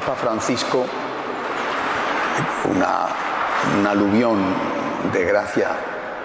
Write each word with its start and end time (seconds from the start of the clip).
Papa 0.00 0.14
Francisco, 0.14 0.86
una, 2.74 3.06
un 3.78 3.86
aluvión 3.86 4.38
de 5.12 5.24
gracia 5.24 5.68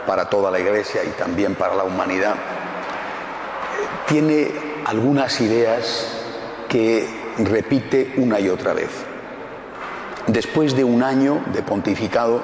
para 0.08 0.30
toda 0.30 0.50
la 0.50 0.60
Iglesia 0.60 1.04
y 1.04 1.10
también 1.10 1.56
para 1.56 1.76
la 1.76 1.84
humanidad, 1.84 2.36
tiene 4.08 4.50
algunas 4.86 5.42
ideas 5.42 6.08
que 6.70 7.06
repite 7.40 8.14
una 8.16 8.40
y 8.40 8.48
otra 8.48 8.74
vez. 8.74 8.92
Después 10.28 10.74
de 10.74 10.86
un 10.86 11.04
año 11.04 11.44
de 11.48 11.62
pontificado, 11.62 12.42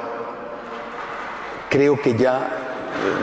creo 1.69 2.01
que 2.01 2.13
ya, 2.16 2.45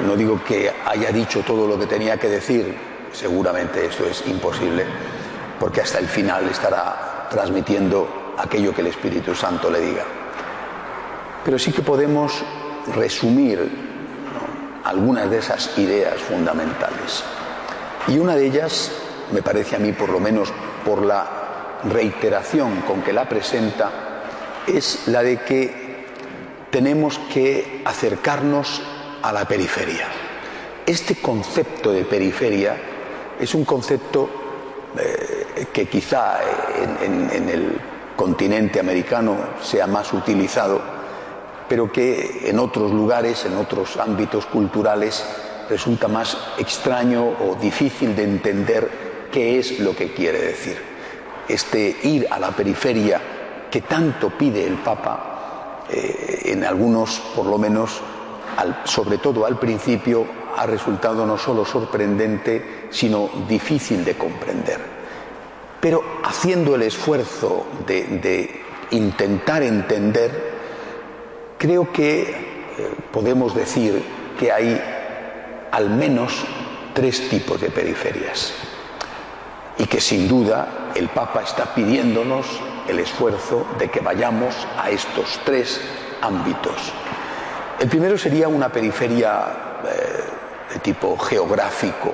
no 0.07 0.17
digo 0.17 0.43
que 0.43 0.73
haya 0.87 1.13
dicho 1.13 1.43
todo 1.43 1.67
lo 1.67 1.79
que 1.79 1.87
tenía 1.87 2.17
que 2.17 2.29
decir, 2.31 2.75
seguramente 3.13 3.85
esto 3.85 4.07
es 4.07 4.27
imposible, 4.27 4.87
porque 5.61 5.83
hasta 5.83 5.99
el 5.99 6.09
final 6.09 6.49
estará 6.49 7.18
transmitiendo 7.31 8.35
aquello 8.39 8.75
que 8.75 8.81
el 8.81 8.89
Espíritu 8.89 9.35
Santo 9.35 9.71
le 9.71 9.81
diga. 9.81 10.05
Pero 11.45 11.59
sí 11.59 11.73
que 11.73 11.83
podemos 11.83 12.43
resumir 12.95 13.69
algunas 14.85 15.31
de 15.31 15.39
esas 15.39 15.77
ideas 15.79 16.21
fundamentales. 16.21 17.23
Y 18.09 18.19
una 18.19 18.37
de 18.37 18.47
ellas, 18.47 18.91
me 19.33 19.43
parece 19.43 19.77
a 19.77 19.79
mí 19.79 19.93
por 19.93 20.09
lo 20.09 20.21
menos 20.21 20.53
por 20.85 21.05
la 21.05 21.79
reiteración 21.85 22.81
con 22.83 23.03
que 23.03 23.13
la 23.13 23.29
presenta, 23.29 23.91
es 24.67 25.07
la 25.09 25.23
de 25.23 25.39
que 25.43 26.07
tenemos 26.71 27.19
que 27.33 27.83
acercarnos 27.85 28.83
a 29.23 29.33
la 29.33 29.47
periferia. 29.47 30.07
Este 30.87 31.17
concepto 31.17 31.93
de 31.93 32.05
periferia 32.05 32.77
es 33.39 33.55
un 33.55 33.65
concepto 33.65 34.29
eh, 34.99 35.67
que 35.73 35.87
quizá 35.87 36.39
en, 36.83 37.49
el 37.49 37.81
continente 38.17 38.81
americano 38.81 39.37
sea 39.63 39.87
más 39.87 40.13
utilizado, 40.13 40.81
pero 41.69 41.93
que 41.93 42.43
en 42.45 42.59
otros 42.59 42.93
lugares, 42.93 43.45
en 43.45 43.57
otros 43.57 43.97
ámbitos 43.97 44.47
culturales, 44.47 45.25
resulta 45.69 46.09
más 46.09 46.37
extraño 46.59 47.25
o 47.25 47.57
difícil 47.61 48.17
de 48.17 48.25
entender 48.25 48.91
qué 49.31 49.59
es 49.59 49.79
lo 49.81 49.95
que 49.95 50.13
quiere 50.13 50.41
decir. 50.41 50.79
Este 51.47 51.97
ir 52.03 52.27
a 52.31 52.39
la 52.39 52.51
periferia 52.51 53.21
que 53.71 53.83
tanto 53.83 54.31
pide 54.31 54.67
el 54.67 54.77
Papa, 54.77 55.85
eh, 55.91 56.43
en 56.47 56.65
algunos, 56.65 57.21
por 57.35 57.47
lo 57.47 57.59
menos, 57.59 58.01
sobre 58.85 59.19
todo 59.19 59.47
al 59.47 59.59
principio, 59.59 60.27
ha 60.57 60.67
resultado 60.67 61.25
no 61.25 61.39
solo 61.39 61.65
sorprendente, 61.65 62.89
sino 62.91 63.31
difícil 63.49 64.05
de 64.05 64.17
comprender. 64.17 64.98
Pero 65.81 66.03
haciendo 66.25 66.75
el 66.75 66.83
esfuerzo 66.83 67.67
de, 67.87 68.63
intentar 68.91 69.63
entender, 69.63 70.59
creo 71.59 71.93
que 71.93 72.23
eh, 72.23 72.37
podemos 73.13 73.55
decir 73.55 74.03
que 74.39 74.51
hay 74.51 74.81
al 75.71 75.91
menos 75.91 76.45
tres 76.95 77.29
tipos 77.29 77.61
de 77.61 77.71
periferias 77.71 78.55
y 79.77 79.85
que 79.87 80.01
sin 80.01 80.27
duda 80.27 80.91
el 80.95 81.09
Papa 81.09 81.43
está 81.43 81.75
pidiéndonos 81.75 82.47
el 82.89 82.99
esfuerzo 82.99 83.67
de 83.79 83.89
que 83.89 84.01
vayamos 84.01 84.67
a 84.77 84.91
estos 84.91 85.41
tres 85.45 85.81
ámbitos. 86.23 86.93
El 87.79 87.89
primero 87.89 88.19
sería 88.19 88.49
una 88.49 88.71
periferia 88.71 89.79
eh, 89.85 90.75
de 90.75 90.81
tipo 90.81 91.17
geográfico, 91.17 92.13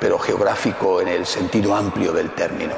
pero 0.00 0.18
geográfico 0.18 1.00
en 1.00 1.08
el 1.08 1.26
sentido 1.26 1.74
amplio 1.74 2.12
del 2.12 2.30
término. 2.30 2.74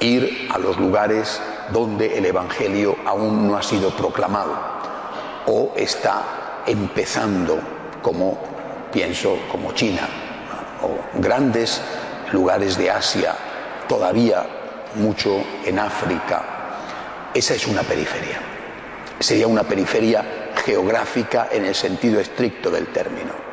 Ir 0.00 0.48
a 0.50 0.58
los 0.58 0.78
lugares 0.78 1.40
donde 1.72 2.18
el 2.18 2.26
Evangelio 2.26 2.96
aún 3.06 3.48
no 3.48 3.56
ha 3.56 3.62
sido 3.62 3.90
proclamado 3.90 4.52
o 5.46 5.72
está 5.76 6.62
empezando, 6.66 7.58
como 8.00 8.38
pienso, 8.92 9.38
como 9.50 9.72
China, 9.72 10.08
o 10.82 11.18
grandes 11.20 11.80
lugares 12.32 12.76
de 12.76 12.90
Asia, 12.90 13.34
todavía 13.88 14.44
mucho 14.96 15.42
en 15.64 15.78
África. 15.78 16.42
Esa 17.34 17.54
es 17.54 17.66
una 17.66 17.82
periferia. 17.82 18.40
Sería 19.18 19.46
una 19.46 19.62
periferia 19.62 20.52
geográfica 20.64 21.48
en 21.50 21.64
el 21.64 21.74
sentido 21.74 22.20
estricto 22.20 22.70
del 22.70 22.88
término. 22.88 23.51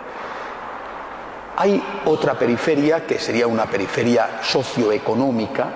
Hay 1.60 1.84
otra 2.06 2.40
periferia 2.40 3.06
que 3.06 3.20
sería 3.20 3.46
una 3.46 3.66
periferia 3.66 4.40
socioeconómica 4.42 5.68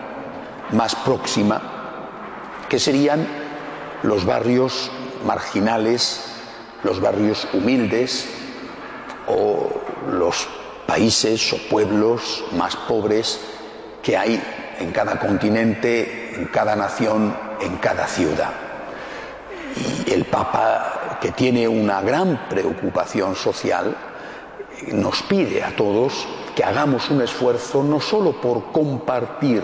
más 0.72 0.96
próxima, 0.96 1.62
que 2.70 2.80
serían 2.80 3.28
los 4.04 4.26
barrios 4.26 4.90
marginales, 5.26 6.24
los 6.84 7.02
barrios 7.02 7.50
humildes 7.52 8.30
o 9.28 9.72
los 10.10 10.48
países 10.88 11.52
o 11.52 11.58
pueblos 11.70 12.46
más 12.54 12.78
pobres 12.78 13.42
que 14.02 14.16
hay 14.16 14.42
en 14.80 14.94
cada 14.94 15.20
continente, 15.20 16.34
en 16.34 16.46
cada 16.46 16.78
nación, 16.78 17.36
en 17.60 17.76
cada 17.80 18.08
ciudad. 18.08 18.52
Y 20.08 20.14
el 20.14 20.24
Papa, 20.24 21.18
que 21.20 21.34
tiene 21.34 21.68
una 21.68 22.00
gran 22.00 22.48
preocupación 22.48 23.36
social, 23.36 24.13
nos 24.92 25.22
pide 25.24 25.64
a 25.64 25.76
todos 25.76 26.28
que 26.56 26.64
hagamos 26.64 27.10
un 27.10 27.22
esfuerzo 27.22 27.84
no 27.84 28.00
solo 28.00 28.40
por 28.40 28.72
compartir 28.72 29.64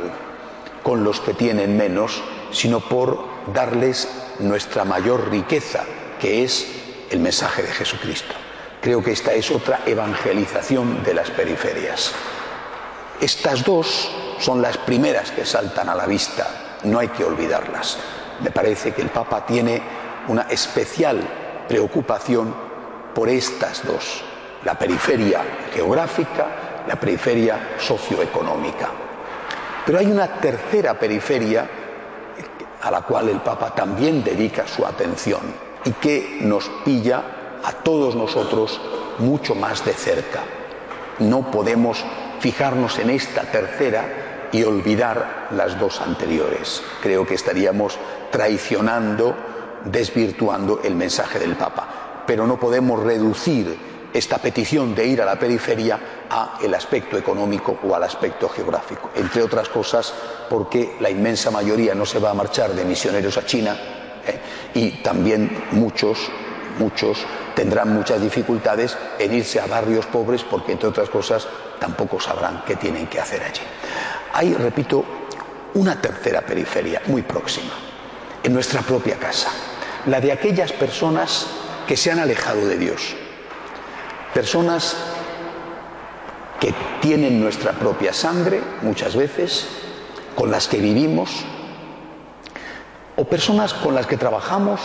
con 0.83 1.03
los 1.03 1.19
que 1.19 1.33
tienen 1.33 1.77
menos, 1.77 2.21
sino 2.51 2.79
por 2.79 3.23
darles 3.53 4.07
nuestra 4.39 4.85
mayor 4.85 5.29
riqueza, 5.29 5.83
que 6.19 6.43
es 6.43 6.67
el 7.09 7.19
mensaje 7.19 7.63
de 7.63 7.71
Jesucristo. 7.71 8.33
Creo 8.81 9.03
que 9.03 9.11
esta 9.11 9.33
es 9.33 9.51
otra 9.51 9.81
evangelización 9.85 11.03
de 11.03 11.13
las 11.13 11.29
periferias. 11.29 12.13
Estas 13.19 13.65
dos 13.65 14.09
son 14.39 14.61
las 14.61 14.77
primeras 14.77 15.31
que 15.31 15.45
saltan 15.45 15.89
a 15.89 15.95
la 15.95 16.05
vista, 16.05 16.77
no 16.83 16.99
hay 16.99 17.09
que 17.09 17.25
olvidarlas. 17.25 17.97
Me 18.41 18.51
parece 18.51 18.93
que 18.93 19.01
el 19.01 19.09
Papa 19.09 19.45
tiene 19.45 19.81
una 20.29 20.43
especial 20.43 21.21
preocupación 21.67 22.55
por 23.13 23.27
estas 23.27 23.85
dos, 23.85 24.23
la 24.63 24.77
periferia 24.77 25.41
geográfica, 25.73 26.83
la 26.87 26.95
periferia 26.95 27.75
socioeconómica. 27.77 28.89
Pero 29.85 29.99
hay 29.99 30.07
una 30.07 30.27
tercera 30.27 30.93
periferia 30.93 31.67
a 32.81 32.91
la 32.91 33.01
cual 33.01 33.29
el 33.29 33.41
Papa 33.41 33.73
también 33.73 34.23
dedica 34.23 34.67
su 34.67 34.85
atención 34.85 35.41
y 35.85 35.91
que 35.93 36.39
nos 36.41 36.69
pilla 36.85 37.23
a 37.63 37.71
todos 37.71 38.15
nosotros 38.15 38.79
mucho 39.19 39.55
más 39.55 39.85
de 39.85 39.93
cerca. 39.93 40.41
No 41.19 41.51
podemos 41.51 42.03
fijarnos 42.39 42.99
en 42.99 43.09
esta 43.09 43.43
tercera 43.43 44.47
y 44.51 44.63
olvidar 44.63 45.47
las 45.51 45.79
dos 45.79 46.01
anteriores. 46.01 46.81
Creo 47.01 47.25
que 47.25 47.35
estaríamos 47.35 47.97
traicionando, 48.31 49.35
desvirtuando 49.85 50.81
el 50.83 50.95
mensaje 50.95 51.39
del 51.39 51.55
Papa. 51.55 52.23
Pero 52.25 52.47
no 52.47 52.59
podemos 52.59 53.03
reducir 53.03 53.77
esta 54.13 54.37
petición 54.37 54.95
de 54.95 55.05
ir 55.05 55.21
a 55.21 55.25
la 55.25 55.37
periferia 55.37 55.99
a 56.29 56.57
el 56.61 56.73
aspecto 56.73 57.17
económico 57.17 57.79
o 57.83 57.95
al 57.95 58.03
aspecto 58.03 58.49
geográfico. 58.49 59.11
Entre 59.15 59.41
otras 59.41 59.69
cosas, 59.69 60.13
porque 60.49 60.95
la 60.99 61.09
inmensa 61.09 61.51
mayoría 61.51 61.93
no 61.95 62.05
se 62.05 62.19
va 62.19 62.31
a 62.31 62.33
marchar 62.33 62.71
de 62.71 62.85
misioneros 62.85 63.37
a 63.37 63.45
China 63.45 63.77
¿eh? 64.25 64.39
y 64.73 64.89
también 65.03 65.65
muchos, 65.71 66.29
muchos 66.79 67.25
tendrán 67.55 67.93
muchas 67.93 68.21
dificultades 68.21 68.97
en 69.17 69.33
irse 69.33 69.59
a 69.59 69.67
barrios 69.67 70.05
pobres 70.05 70.43
porque, 70.43 70.71
entre 70.71 70.89
otras 70.89 71.09
cosas, 71.09 71.47
tampoco 71.79 72.19
sabrán 72.19 72.63
qué 72.65 72.75
tienen 72.75 73.07
que 73.07 73.19
hacer 73.19 73.43
allí. 73.43 73.61
Hay, 74.33 74.53
repito, 74.53 75.03
una 75.73 76.01
tercera 76.01 76.41
periferia 76.41 77.01
muy 77.07 77.21
próxima, 77.21 77.73
en 78.43 78.53
nuestra 78.53 78.81
propia 78.81 79.17
casa, 79.17 79.49
la 80.05 80.21
de 80.21 80.31
aquellas 80.31 80.71
personas 80.71 81.47
que 81.87 81.97
se 81.97 82.11
han 82.11 82.19
alejado 82.19 82.65
de 82.65 82.77
Dios, 82.77 83.15
personas 84.33 84.95
que 86.59 86.73
tienen 87.01 87.39
nuestra 87.39 87.71
propia 87.71 88.13
sangre 88.13 88.61
muchas 88.81 89.15
veces, 89.15 89.67
con 90.35 90.51
las 90.51 90.67
que 90.67 90.77
vivimos, 90.77 91.45
o 93.15 93.25
personas 93.25 93.73
con 93.73 93.95
las 93.95 94.07
que 94.07 94.17
trabajamos 94.17 94.79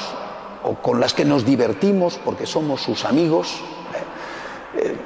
o 0.65 0.75
con 0.75 0.99
las 0.99 1.15
que 1.15 1.25
nos 1.25 1.45
divertimos 1.45 2.19
porque 2.25 2.47
somos 2.47 2.81
sus 2.81 3.05
amigos, 3.05 3.61
eh, 4.75 4.81
eh, 4.81 4.97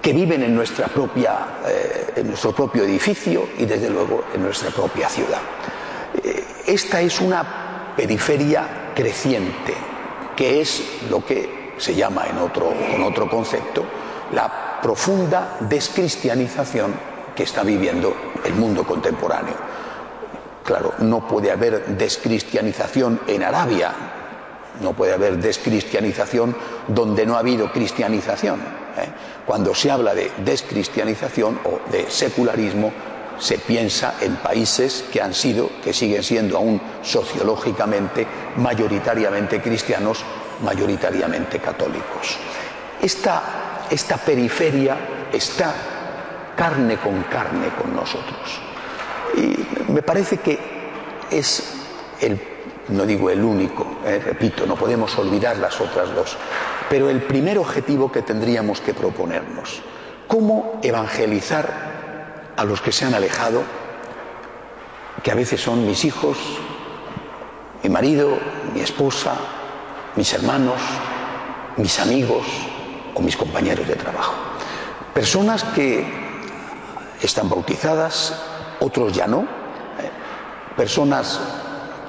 que 0.00 0.12
viven 0.12 0.42
en, 0.42 0.54
nuestra 0.54 0.88
propia, 0.88 1.60
eh, 1.66 2.12
en 2.16 2.28
nuestro 2.28 2.52
propio 2.52 2.84
edificio 2.84 3.48
y 3.58 3.66
desde 3.66 3.90
luego 3.90 4.24
en 4.34 4.42
nuestra 4.42 4.70
propia 4.70 5.08
ciudad. 5.08 5.40
esta 6.66 7.00
es 7.00 7.20
una 7.20 7.94
periferia 7.96 8.92
creciente, 8.94 9.74
que 10.36 10.60
es 10.60 10.82
lo 11.10 11.24
que 11.24 11.61
se 11.82 11.96
llama 11.96 12.26
en 12.28 12.38
otro, 12.38 12.72
con 12.92 13.02
otro 13.02 13.28
concepto 13.28 13.84
la 14.32 14.78
profunda 14.80 15.56
descristianización 15.60 16.94
que 17.34 17.42
está 17.42 17.64
viviendo 17.64 18.14
el 18.44 18.54
mundo 18.54 18.84
contemporáneo. 18.84 19.54
Claro, 20.64 20.94
no 21.00 21.26
puede 21.26 21.50
haber 21.50 21.84
descristianización 21.96 23.20
en 23.26 23.42
Arabia, 23.42 23.92
no 24.80 24.92
puede 24.92 25.14
haber 25.14 25.38
descristianización 25.38 26.54
donde 26.86 27.26
no 27.26 27.34
ha 27.34 27.40
habido 27.40 27.72
cristianización. 27.72 28.60
¿eh? 28.60 29.08
Cuando 29.44 29.74
se 29.74 29.90
habla 29.90 30.14
de 30.14 30.30
descristianización 30.44 31.58
o 31.64 31.90
de 31.90 32.08
secularismo, 32.08 32.92
se 33.40 33.58
piensa 33.58 34.14
en 34.20 34.36
países 34.36 35.04
que 35.12 35.20
han 35.20 35.34
sido, 35.34 35.68
que 35.82 35.92
siguen 35.92 36.22
siendo 36.22 36.56
aún 36.56 36.80
sociológicamente, 37.02 38.24
mayoritariamente 38.56 39.60
cristianos, 39.60 40.24
mayoritariamente 40.62 41.58
católicos. 41.58 42.38
Esta, 43.00 43.86
esta 43.90 44.16
periferia 44.16 44.96
está 45.32 45.74
carne 46.56 46.96
con 46.96 47.22
carne 47.24 47.68
con 47.80 47.94
nosotros. 47.94 48.60
Y 49.36 49.90
me 49.92 50.02
parece 50.02 50.38
que 50.38 50.58
es 51.30 51.74
el, 52.20 52.40
no 52.88 53.04
digo 53.04 53.30
el 53.30 53.42
único, 53.42 53.98
eh, 54.04 54.20
repito, 54.24 54.66
no 54.66 54.76
podemos 54.76 55.16
olvidar 55.18 55.56
las 55.56 55.80
otras 55.80 56.14
dos, 56.14 56.36
pero 56.88 57.08
el 57.08 57.22
primer 57.22 57.58
objetivo 57.58 58.12
que 58.12 58.22
tendríamos 58.22 58.80
que 58.80 58.94
proponernos, 58.94 59.82
cómo 60.28 60.78
evangelizar 60.82 61.92
a 62.56 62.64
los 62.64 62.80
que 62.80 62.92
se 62.92 63.06
han 63.06 63.14
alejado, 63.14 63.62
que 65.22 65.30
a 65.30 65.34
veces 65.34 65.60
son 65.60 65.86
mis 65.86 66.04
hijos, 66.04 66.36
mi 67.82 67.88
marido, 67.88 68.38
mi 68.74 68.80
esposa, 68.80 69.34
mis 70.16 70.32
hermanos, 70.34 70.80
mis 71.76 71.98
amigos 71.98 72.46
o 73.14 73.20
mis 73.20 73.36
compañeros 73.36 73.86
de 73.88 73.96
trabajo. 73.96 74.34
Personas 75.14 75.64
que 75.74 76.04
están 77.20 77.48
bautizadas, 77.48 78.34
otros 78.80 79.12
ya 79.12 79.26
no. 79.26 79.40
¿eh? 79.40 79.46
Personas 80.76 81.40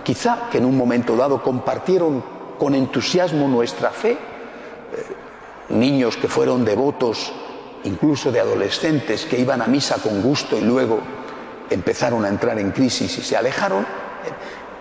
quizá 0.03 0.50
que 0.51 0.57
en 0.57 0.65
un 0.65 0.77
momento 0.77 1.15
dado 1.15 1.41
compartieron 1.41 2.23
con 2.59 2.75
entusiasmo 2.75 3.47
nuestra 3.47 3.91
fe. 3.91 4.11
¿eh? 4.11 4.17
Niños 5.69 6.17
que 6.17 6.27
fueron 6.27 6.65
devotos 6.65 7.33
incluso 7.85 8.31
de 8.31 8.39
adolescentes 8.39 9.25
que 9.25 9.39
iban 9.39 9.61
a 9.61 9.67
misa 9.67 9.97
con 9.97 10.21
gusto 10.21 10.57
y 10.57 10.61
luego 10.61 10.99
empezaron 11.69 12.23
a 12.25 12.29
entrar 12.29 12.59
en 12.59 12.71
crisis 12.71 13.17
y 13.17 13.21
se 13.21 13.35
alejaron, 13.35 13.85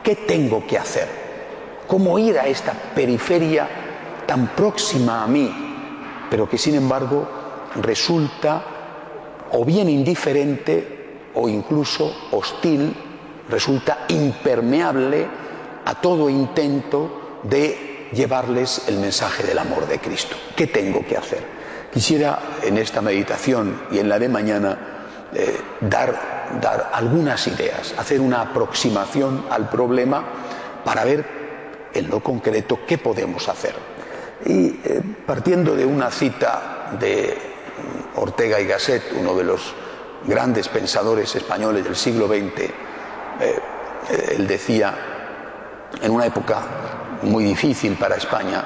¿qué 0.03 0.17
tengo 0.17 0.67
que 0.67 0.79
hacer? 0.79 1.22
¿Cómo 1.93 2.19
ir 2.19 2.39
a 2.39 2.47
esta 2.47 2.73
periferia 2.73 3.69
tan 4.27 4.57
próxima 4.57 5.25
a 5.25 5.27
mí, 5.27 5.53
pero 6.31 6.49
que 6.49 6.57
sin 6.57 6.77
embargo 6.77 7.29
resulta 7.83 8.63
o 9.53 9.63
bien 9.63 9.91
indiferente 9.91 11.29
o 11.35 11.51
incluso 11.51 12.29
hostil, 12.31 12.97
resulta 13.51 14.07
impermeable 14.09 15.27
a 15.85 15.95
todo 16.01 16.31
intento 16.31 17.41
de 17.43 18.09
llevarles 18.11 18.89
el 18.89 18.97
mensaje 18.97 19.43
del 19.43 19.59
amor 19.59 19.87
de 19.87 19.99
Cristo? 19.99 20.35
¿Qué 20.57 20.69
tengo 20.69 21.05
que 21.07 21.19
hacer? 21.19 21.45
Quisiera 21.93 22.39
en 22.63 22.79
esta 22.79 23.03
meditación 23.03 23.83
y 23.91 23.99
en 23.99 24.09
la 24.09 24.19
de 24.19 24.31
mañana 24.31 24.79
eh, 25.35 25.61
dar, 25.83 26.59
dar 26.59 26.89
algunas 26.95 27.47
ideas, 27.49 27.95
hacer 27.99 28.23
una 28.23 28.41
aproximación 28.41 29.45
al 29.51 29.69
problema 29.69 30.25
para 30.87 31.05
ver 31.05 31.42
en 31.95 32.09
lo 32.09 32.21
concreto 32.21 32.81
qué 32.87 32.99
podemos 32.99 33.49
hacer. 33.49 33.75
Y 34.45 34.81
eh, 34.85 35.01
partiendo 35.27 35.75
de 35.77 35.85
una 35.85 36.11
cita 36.11 36.91
de 36.99 37.37
Ortega 38.17 38.61
y 38.61 38.67
Gasset, 38.67 39.13
uno 39.19 39.35
de 39.35 39.45
los 39.45 39.75
grandes 40.25 40.69
pensadores 40.69 41.35
españoles 41.35 41.85
del 41.85 41.97
siglo 41.97 42.27
XX, 42.27 42.61
eh, 42.61 42.73
él 44.37 44.47
decía, 44.47 44.95
en 46.01 46.11
una 46.11 46.27
época 46.27 46.63
muy 47.23 47.45
difícil 47.45 47.97
para 47.97 48.17
España, 48.17 48.65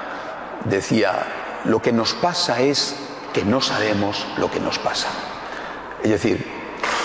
decía, 0.65 1.63
lo 1.65 1.81
que 1.81 1.93
nos 1.93 2.15
pasa 2.15 2.61
es 2.61 2.97
que 3.33 3.45
no 3.45 3.61
sabemos 3.61 4.27
lo 4.39 4.51
que 4.51 4.61
nos 4.61 4.79
pasa. 4.79 5.09
Es 6.03 6.11
decir, 6.11 6.47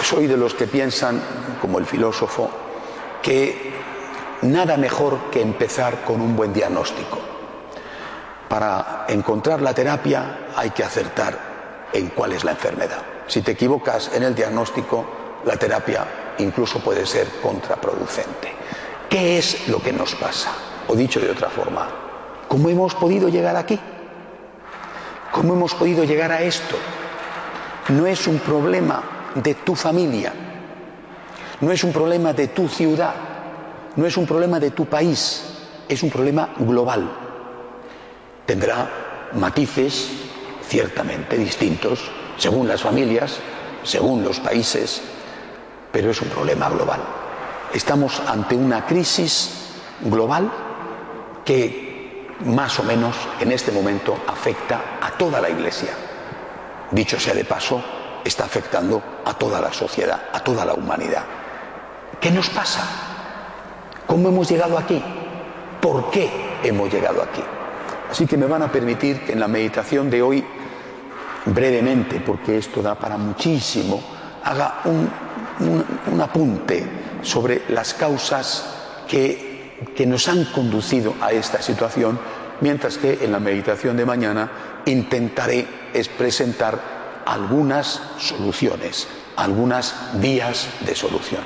soy 0.03 0.27
de 0.27 0.37
los 0.37 0.53
que 0.53 0.67
piensan, 0.67 1.21
como 1.61 1.79
el 1.79 1.85
filósofo, 1.85 2.49
que 3.21 3.73
nada 4.41 4.77
mejor 4.77 5.29
que 5.31 5.41
empezar 5.41 6.01
con 6.01 6.21
un 6.21 6.35
buen 6.35 6.53
diagnóstico. 6.53 7.19
Para 8.47 9.05
encontrar 9.07 9.61
la 9.61 9.73
terapia 9.73 10.47
hay 10.55 10.71
que 10.71 10.83
acertar 10.83 11.37
en 11.93 12.09
cuál 12.09 12.33
es 12.33 12.43
la 12.43 12.51
enfermedad. 12.51 13.01
Si 13.27 13.41
te 13.41 13.51
equivocas 13.51 14.11
en 14.13 14.23
el 14.23 14.35
diagnóstico, 14.35 15.05
la 15.45 15.55
terapia 15.55 16.05
incluso 16.39 16.79
puede 16.79 17.05
ser 17.05 17.27
contraproducente. 17.41 18.53
¿Qué 19.09 19.37
es 19.37 19.67
lo 19.67 19.81
que 19.81 19.93
nos 19.93 20.15
pasa? 20.15 20.51
O 20.87 20.95
dicho 20.95 21.19
de 21.19 21.31
otra 21.31 21.49
forma, 21.49 21.87
¿cómo 22.47 22.69
hemos 22.69 22.95
podido 22.95 23.29
llegar 23.29 23.55
aquí? 23.55 23.79
¿Cómo 25.31 25.53
hemos 25.53 25.73
podido 25.73 26.03
llegar 26.03 26.31
a 26.31 26.41
esto? 26.41 26.75
No 27.89 28.05
es 28.05 28.27
un 28.27 28.39
problema 28.39 29.31
de 29.35 29.55
tu 29.55 29.75
familia, 29.75 30.33
no 31.61 31.71
es 31.71 31.83
un 31.83 31.93
problema 31.93 32.33
de 32.33 32.49
tu 32.49 32.67
ciudad, 32.67 33.13
no 33.95 34.05
es 34.05 34.17
un 34.17 34.25
problema 34.25 34.59
de 34.59 34.71
tu 34.71 34.85
país, 34.85 35.43
es 35.87 36.03
un 36.03 36.09
problema 36.09 36.49
global. 36.57 37.09
Tendrá 38.45 38.89
matices 39.33 40.09
ciertamente 40.67 41.37
distintos 41.37 42.11
según 42.37 42.67
las 42.67 42.81
familias, 42.81 43.37
según 43.83 44.23
los 44.23 44.39
países, 44.39 45.01
pero 45.91 46.11
es 46.11 46.21
un 46.21 46.29
problema 46.29 46.69
global. 46.69 47.01
Estamos 47.73 48.21
ante 48.27 48.55
una 48.55 48.85
crisis 48.85 49.51
global 50.01 50.51
que 51.45 52.27
más 52.45 52.79
o 52.79 52.83
menos 52.83 53.15
en 53.39 53.51
este 53.51 53.71
momento 53.71 54.17
afecta 54.27 54.97
a 55.01 55.11
toda 55.11 55.41
la 55.41 55.49
Iglesia. 55.49 55.91
Dicho 56.91 57.19
sea 57.19 57.33
de 57.33 57.45
paso, 57.45 57.81
está 58.23 58.45
afectando 58.45 59.01
a 59.25 59.33
toda 59.33 59.61
la 59.61 59.71
sociedad, 59.71 60.29
a 60.33 60.39
toda 60.39 60.65
la 60.65 60.73
humanidad. 60.73 61.23
¿Qué 62.19 62.31
nos 62.31 62.49
pasa? 62.49 63.10
¿Cómo 64.11 64.27
hemos 64.27 64.51
llegado 64.51 64.77
aquí? 64.77 65.01
¿Por 65.79 66.11
qué 66.11 66.29
hemos 66.63 66.91
llegado 66.91 67.23
aquí? 67.23 67.41
Así 68.11 68.27
que 68.27 68.35
me 68.35 68.45
van 68.45 68.61
a 68.61 68.69
permitir 68.69 69.21
que 69.21 69.31
en 69.31 69.39
la 69.39 69.47
meditación 69.47 70.09
de 70.09 70.21
hoy, 70.21 70.43
brevemente, 71.45 72.19
porque 72.19 72.57
esto 72.57 72.81
da 72.81 72.95
para 72.95 73.15
muchísimo, 73.15 74.03
haga 74.43 74.81
un, 74.83 76.21
apunte 76.21 76.85
sobre 77.21 77.61
las 77.69 77.93
causas 77.93 78.65
que 79.07 79.79
que 79.95 80.05
nos 80.05 80.27
han 80.27 80.43
conducido 80.43 81.15
a 81.21 81.31
esta 81.31 81.61
situación, 81.61 82.19
mientras 82.59 82.97
que 82.97 83.19
en 83.23 83.31
la 83.31 83.39
meditación 83.39 83.95
de 83.95 84.05
mañana 84.05 84.51
intentaré 84.87 85.65
presentar 86.17 87.23
algunas 87.25 88.01
soluciones, 88.17 89.07
algunas 89.37 89.95
vías 90.15 90.67
de 90.85 90.95
solución. 90.95 91.43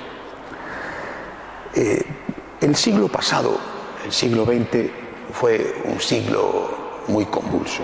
Eh, 1.75 2.14
el 2.61 2.75
siglo 2.75 3.07
pasado, 3.07 3.57
el 4.05 4.11
siglo 4.11 4.45
XX, 4.45 4.89
fue 5.33 5.81
un 5.85 5.99
siglo 5.99 7.03
muy 7.07 7.25
convulso, 7.25 7.83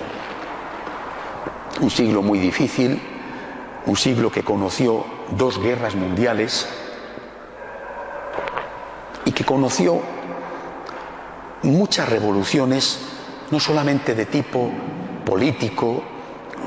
un 1.82 1.90
siglo 1.90 2.22
muy 2.22 2.40
difícil, 2.40 3.00
un 3.86 3.96
siglo 3.96 4.32
que 4.32 4.44
conoció 4.44 5.04
dos 5.32 5.60
guerras 5.62 5.96
mundiales 5.96 6.68
y 9.25 9.32
que 9.32 9.44
conoció 9.44 10.01
muchas 11.63 12.10
revoluciones, 12.10 13.00
no 13.51 13.60
solamente 13.60 14.16
de 14.16 14.25
tipo 14.25 14.72
político, 15.25 16.04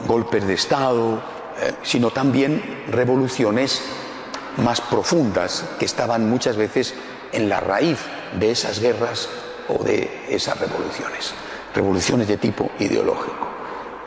golpes 0.07 0.47
de 0.47 0.55
Estado, 0.55 1.23
eh, 1.61 1.75
sino 1.83 2.11
también 2.11 2.63
revoluciones 2.91 3.83
más 4.59 4.81
profundas 4.81 5.65
que 5.79 5.85
estaban 5.85 6.29
muchas 6.29 6.57
veces 6.57 6.95
en 7.35 7.49
la 7.49 7.61
raíz 7.61 7.99
de 8.38 8.50
esas 8.50 8.81
guerras 8.81 9.29
o 9.69 9.83
de 9.83 10.09
esas 10.29 10.59
revoluciones, 10.59 11.35
revoluciones 11.75 12.29
de 12.29 12.37
tipo 12.37 12.71
ideológico. 12.79 13.49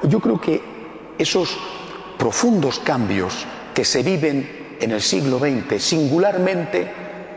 Yo 0.03 0.19
creo 0.19 0.39
que 0.39 0.61
esos 1.17 1.57
profundos 2.17 2.79
cambios 2.79 3.45
que 3.73 3.85
se 3.85 4.03
viven 4.03 4.77
en 4.79 4.91
el 4.91 5.01
siglo 5.01 5.39
XX, 5.39 5.81
singularmente 5.81 6.91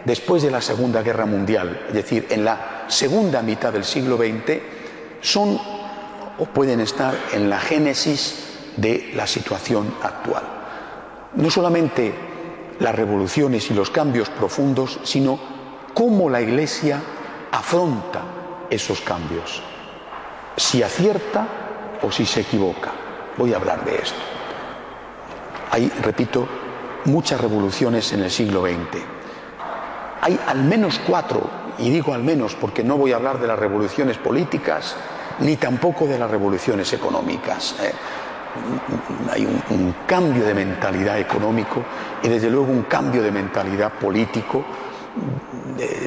después 0.05 0.43
de 0.43 0.51
la 0.51 0.61
Segunda 0.61 1.03
Guerra 1.03 1.27
Mundial, 1.27 1.87
es 1.89 1.95
decir, 1.95 2.27
en 2.31 2.45
la 2.45 2.85
segunda 2.89 3.43
mitad 3.43 3.73
del 3.73 3.85
siglo 3.85 4.17
XX, 4.17 4.59
son 5.21 5.59
o 6.39 6.47
pueden 6.47 6.81
estar 6.81 7.15
en 7.33 7.51
la 7.51 7.61
génesis 7.61 8.47
de 8.77 9.11
la 9.15 9.27
situación 9.27 9.95
actual. 10.03 10.43
No 11.35 11.51
solamente 11.51 12.15
las 12.79 12.95
revoluciones 12.95 13.71
y 13.71 13.75
los 13.75 13.91
cambios 13.91 14.31
profundos, 14.31 15.01
sino 15.05 15.60
cómo 15.95 16.29
la 16.29 16.41
Iglesia 16.41 17.01
afronta 17.51 18.23
esos 18.69 19.01
cambios, 19.01 19.63
si 20.57 20.83
acierta 20.83 21.47
o 22.03 22.11
si 22.11 22.25
se 22.27 22.41
equivoca. 22.41 22.91
Voy 23.37 23.53
a 23.53 23.57
hablar 23.57 23.85
de 23.85 23.97
esto. 23.97 24.19
Hay, 25.71 25.89
repito, 26.03 26.47
muchas 27.05 27.41
revoluciones 27.41 28.13
en 28.13 28.23
el 28.23 28.31
siglo 28.31 28.63
XX. 28.63 29.03
Hay 30.21 30.39
al 30.47 30.65
menos 30.65 31.01
cuatro, 31.07 31.49
y 31.79 31.91
digo 31.91 32.13
al 32.13 32.23
menos 32.23 32.55
porque 32.55 32.85
no 32.85 32.97
voy 32.97 33.13
a 33.13 33.17
hablar 33.17 33.41
de 33.41 33.47
las 33.47 33.59
revoluciones 33.59 34.19
políticas 34.19 34.97
ni 35.41 35.57
tampoco 35.57 36.07
de 36.07 36.19
las 36.19 36.31
revoluciones 36.31 36.93
económicas. 36.93 37.77
¿eh? 37.81 37.93
hay 39.31 39.47
un, 39.47 39.95
cambio 40.07 40.45
de 40.45 40.55
mentalidad 40.55 41.19
económico 41.19 41.85
y 42.23 42.29
desde 42.29 42.51
luego 42.51 42.73
un 42.73 42.83
cambio 42.83 43.23
de 43.23 43.31
mentalidad 43.31 43.93
político 43.93 44.65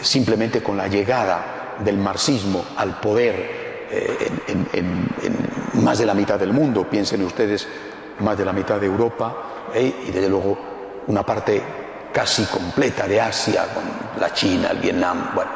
simplemente 0.01 0.61
con 0.61 0.77
la 0.77 0.87
llegada 0.87 1.75
del 1.83 1.97
marxismo 1.97 2.63
al 2.77 2.99
poder 2.99 3.87
eh, 3.89 4.31
en, 4.47 5.83
más 5.83 5.97
de 5.97 6.05
la 6.05 6.13
mitad 6.13 6.39
del 6.39 6.53
mundo, 6.53 6.87
piensen 6.89 7.23
ustedes, 7.23 7.67
más 8.19 8.37
de 8.37 8.45
la 8.45 8.53
mitad 8.53 8.79
de 8.79 8.85
Europa 8.85 9.69
¿eh? 9.73 9.93
y 10.07 10.11
desde 10.11 10.29
luego 10.29 10.57
una 11.07 11.25
parte 11.25 11.61
casi 12.13 12.45
completa 12.45 13.07
de 13.07 13.19
Asia, 13.19 13.65
con 13.73 13.83
la 14.21 14.31
China, 14.33 14.69
el 14.71 14.77
Vietnam, 14.77 15.31
bueno, 15.33 15.51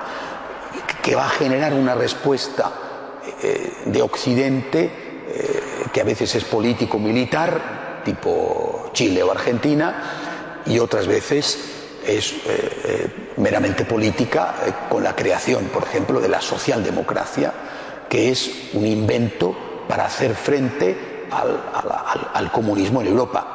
que 1.02 1.16
va 1.16 1.26
a 1.26 1.30
generar 1.30 1.74
una 1.74 1.94
respuesta 1.94 2.72
eh, 3.42 3.74
de 3.86 4.02
Occidente 4.02 5.08
que 5.92 6.02
a 6.02 6.06
veces 6.06 6.34
es 6.34 6.46
político-militar, 6.46 8.02
tipo 8.04 8.90
Chile 8.94 9.22
o 9.22 9.32
Argentina, 9.32 10.64
y 10.66 10.80
otras 10.80 11.06
veces 11.06 11.60
es 12.06 12.32
eh, 12.32 12.38
eh, 12.46 13.27
meramente 13.38 13.86
política, 13.86 14.56
eh, 14.66 14.74
con 14.90 15.04
la 15.04 15.16
creación, 15.16 15.66
por 15.66 15.84
ejemplo, 15.84 16.20
de 16.20 16.30
la 16.30 16.42
socialdemocracia, 16.42 17.54
que 18.10 18.32
es 18.32 18.70
un 18.74 18.86
invento 18.86 19.56
para 19.88 20.06
hacer 20.06 20.36
frente 20.36 21.28
al, 22.34 22.52
comunismo 22.52 23.02
en 23.02 23.08
Europa. 23.08 23.54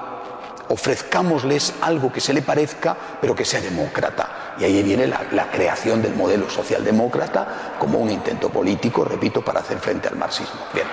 Ofrezcámosles 0.68 1.74
algo 1.82 2.12
que 2.12 2.20
se 2.20 2.32
le 2.32 2.42
parezca, 2.42 2.96
pero 3.20 3.34
que 3.34 3.44
sea 3.44 3.60
demócrata. 3.60 4.54
Y 4.58 4.64
ahí 4.64 4.82
viene 4.82 5.06
la, 5.06 5.50
creación 5.50 6.00
del 6.00 6.14
modelo 6.14 6.48
socialdemócrata 6.48 7.74
como 7.78 7.98
un 7.98 8.10
intento 8.10 8.48
político, 8.48 9.04
repito, 9.04 9.42
para 9.42 9.60
hacer 9.60 9.78
frente 9.78 10.08
al 10.08 10.16
marxismo. 10.16 10.60
Bien. 10.72 10.86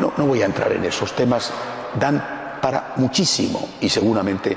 No, 0.00 0.26
voy 0.26 0.42
a 0.42 0.46
entrar 0.46 0.72
en 0.72 0.84
esos 0.84 1.14
temas, 1.14 1.52
dan 1.98 2.58
para 2.60 2.94
muchísimo 2.96 3.68
y 3.80 3.88
seguramente 3.88 4.56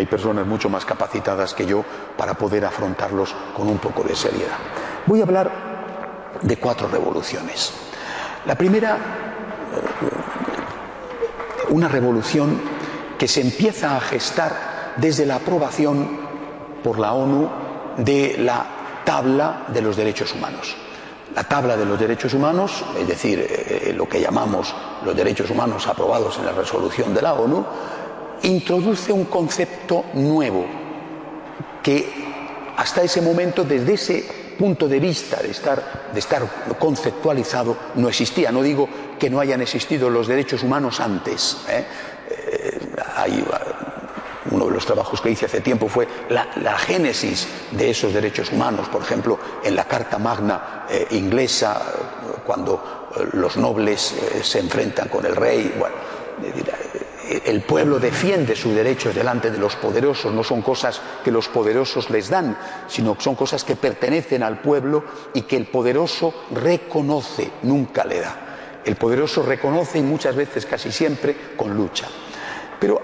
hay 0.00 0.06
personas 0.06 0.46
mucho 0.46 0.70
más 0.70 0.86
capacitadas 0.86 1.52
que 1.52 1.66
yo 1.66 1.84
para 2.16 2.32
poder 2.32 2.64
afrontarlos 2.64 3.34
con 3.54 3.68
un 3.68 3.76
poco 3.76 4.02
de 4.02 4.16
seriedad. 4.16 4.56
Voy 5.04 5.20
a 5.20 5.24
hablar 5.24 5.50
de 6.40 6.56
cuatro 6.56 6.88
revoluciones. 6.88 7.70
La 8.46 8.54
primera, 8.54 8.96
eh, 8.96 8.98
una 11.68 11.86
revolución 11.86 12.58
que 13.18 13.28
se 13.28 13.42
empieza 13.42 13.94
a 13.94 14.00
gestar 14.00 14.94
desde 14.96 15.26
la 15.26 15.36
aprobación 15.36 16.18
por 16.82 16.98
la 16.98 17.12
ONU 17.12 17.50
de 17.98 18.36
la 18.38 18.64
tabla 19.04 19.64
de 19.68 19.82
los 19.82 19.96
derechos 19.96 20.34
humanos 20.34 20.76
la 21.34 21.44
tabla 21.44 21.76
de 21.76 21.84
los 21.84 21.98
derechos 21.98 22.34
humanos, 22.34 22.84
es 22.98 23.06
decir, 23.06 23.38
eh, 23.38 23.90
eh, 23.90 23.92
lo 23.92 24.08
que 24.08 24.20
llamamos 24.20 24.74
los 25.04 25.14
derechos 25.14 25.50
humanos 25.50 25.86
aprobados 25.86 26.38
en 26.38 26.46
la 26.46 26.52
resolución 26.52 27.14
de 27.14 27.22
la 27.22 27.34
ONU, 27.34 27.64
introduce 28.42 29.12
un 29.12 29.24
concepto 29.24 30.04
nuevo 30.14 30.66
que 31.82 32.08
hasta 32.76 33.02
ese 33.02 33.20
momento, 33.20 33.64
desde 33.64 33.94
ese 33.94 34.24
punto 34.58 34.88
de 34.88 35.00
vista 35.00 35.40
de 35.42 35.50
estar, 35.50 36.10
de 36.12 36.18
estar 36.18 36.42
conceptualizado, 36.78 37.76
no 37.94 38.08
existía. 38.08 38.52
No 38.52 38.62
digo 38.62 38.88
que 39.18 39.30
no 39.30 39.40
hayan 39.40 39.60
existido 39.62 40.10
los 40.10 40.26
derechos 40.26 40.62
humanos 40.62 41.00
antes. 41.00 41.58
¿eh? 41.68 41.84
hay 43.16 43.44
uno 44.50 44.66
de 44.66 44.72
los 44.72 44.86
trabajos 44.86 45.20
que 45.20 45.30
hice 45.30 45.46
hace 45.46 45.60
tiempo 45.60 45.88
fue 45.88 46.08
la, 46.28 46.78
génesis 46.78 47.46
de 47.70 47.90
esos 47.90 48.12
derechos 48.12 48.52
humanos, 48.52 48.88
por 48.88 49.02
ejemplo, 49.02 49.38
en 49.62 49.76
la 49.76 49.84
Carta 49.84 50.18
Magna 50.18 50.86
eh, 50.88 51.06
inglesa, 51.10 51.80
cuando 52.44 53.10
eh, 53.16 53.28
los 53.34 53.56
nobles 53.56 54.12
eh, 54.12 54.42
se 54.42 54.60
enfrentan 54.60 55.08
con 55.08 55.24
el 55.26 55.36
rey. 55.36 55.72
El 57.30 57.60
pueblo 57.60 58.00
defiende 58.00 58.56
sus 58.56 58.74
derechos 58.74 59.14
delante 59.14 59.52
de 59.52 59.58
los 59.58 59.76
poderosos, 59.76 60.32
no 60.32 60.42
son 60.42 60.62
cosas 60.62 61.00
que 61.22 61.30
los 61.30 61.48
poderosos 61.48 62.10
les 62.10 62.28
dan, 62.28 62.56
sino 62.88 63.14
que 63.14 63.22
son 63.22 63.36
cosas 63.36 63.62
que 63.62 63.76
pertenecen 63.76 64.42
al 64.42 64.60
pueblo 64.60 65.04
y 65.32 65.42
que 65.42 65.56
el 65.56 65.66
poderoso 65.66 66.34
reconoce, 66.50 67.52
nunca 67.62 68.04
le 68.04 68.20
da. 68.20 68.36
El 68.84 68.96
poderoso 68.96 69.44
reconoce 69.44 69.98
y 69.98 70.02
muchas 70.02 70.34
veces, 70.34 70.66
casi 70.66 70.90
siempre, 70.90 71.36
con 71.56 71.76
lucha. 71.76 72.08
Pero 72.80 73.00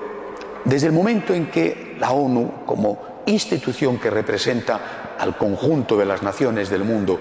desde 0.65 0.89
el 0.89 0.93
momento 0.93 1.33
en 1.33 1.49
que 1.49 1.97
la 2.01 2.11
ONU, 2.11 2.65
como 2.67 3.23
institución 3.27 3.99
que 3.99 4.11
representa 4.11 5.15
al 5.19 5.37
conjunto 5.37 5.97
de 5.97 6.05
las 6.05 6.25
naciones 6.25 6.69
del 6.69 6.83
mundo, 6.83 7.21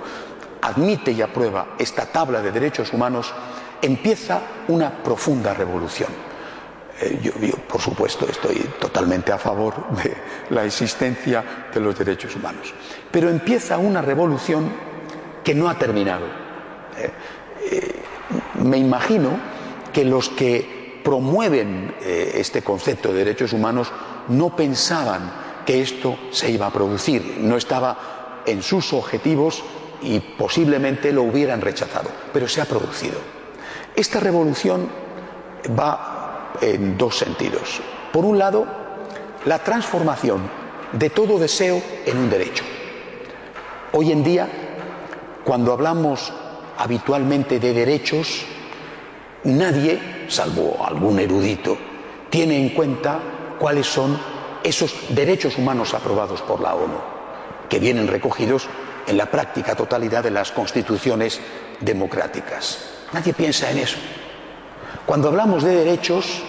admite 0.61 1.11
y 1.11 1.21
aprueba 1.21 1.75
esta 1.77 2.07
tabla 2.07 2.41
de 2.41 2.51
derechos 2.51 2.93
humanos, 2.93 3.31
empieza 3.79 4.41
una 4.69 5.03
profunda 5.03 5.53
revolución. 5.53 6.34
Eh, 7.01 7.19
yo, 7.21 7.33
por 7.67 7.81
supuesto, 7.81 8.27
estoy 8.29 8.55
totalmente 8.79 9.31
a 9.31 9.37
favor 9.37 9.73
de 10.03 10.15
la 10.49 10.65
existencia 10.65 11.67
de 11.73 11.79
los 11.79 11.97
derechos 11.97 12.35
humanos. 12.35 12.73
Pero 13.11 13.29
empieza 13.29 13.77
una 13.77 14.01
revolución 14.01 14.71
que 15.45 15.53
no 15.53 15.69
ha 15.69 15.77
terminado. 15.77 16.25
Eh, 16.97 17.11
eh, 17.71 17.95
me 18.55 18.77
imagino 18.77 19.39
que 19.93 20.03
los 20.03 20.29
que 20.29 20.99
promueven 21.03 21.93
eh, 22.01 22.31
este 22.35 22.63
concepto 22.63 23.09
de 23.13 23.19
derechos 23.19 23.53
humanos 23.53 23.91
no 24.29 24.55
pensaban 24.55 25.31
que 25.65 25.81
esto 25.81 26.17
se 26.31 26.49
iba 26.49 26.65
a 26.65 26.73
producir, 26.73 27.37
no 27.39 27.57
estaba 27.57 28.41
en 28.45 28.63
sus 28.63 28.91
objetivos 28.93 29.63
y 30.01 30.19
posiblemente 30.19 31.11
lo 31.13 31.23
hubieran 31.23 31.61
rechazado, 31.61 32.09
pero 32.33 32.47
se 32.47 32.61
ha 32.61 32.65
producido. 32.65 33.19
Esta 33.95 34.19
revolución 34.19 34.89
va 35.79 36.14
en 36.61 36.97
dos 36.97 37.17
sentidos. 37.17 37.81
Por 38.11 38.25
un 38.25 38.37
lado, 38.37 38.65
la 39.45 39.59
transformación 39.59 40.49
de 40.91 41.09
todo 41.09 41.37
deseo 41.37 41.81
en 42.05 42.17
un 42.17 42.29
derecho. 42.29 42.63
Hoy 43.91 44.11
en 44.11 44.23
día, 44.23 44.47
cuando 45.43 45.73
hablamos 45.73 46.33
habitualmente 46.77 47.59
de 47.59 47.73
derechos, 47.73 48.45
nadie 49.43 50.25
salvo 50.27 50.83
algún 50.85 51.19
erudito, 51.19 51.77
tiene 52.29 52.57
en 52.57 52.69
cuenta 52.69 53.19
cuáles 53.59 53.87
son 53.87 54.19
esos 54.63 54.93
derechos 55.09 55.57
humanos 55.57 55.93
aprobados 55.93 56.41
por 56.41 56.59
la 56.59 56.73
ONU, 56.73 56.97
que 57.69 57.79
vienen 57.79 58.07
recogidos 58.07 58.67
en 59.07 59.17
la 59.17 59.29
práctica 59.29 59.75
totalidad 59.75 60.23
de 60.23 60.31
las 60.31 60.51
constituciones 60.51 61.39
democráticas. 61.79 62.79
Nadie 63.13 63.33
piensa 63.33 63.69
en 63.69 63.77
eso. 63.77 63.97
Cuando 65.05 65.27
hablamos 65.27 65.63
de 65.63 65.75
derechos, 65.75 66.41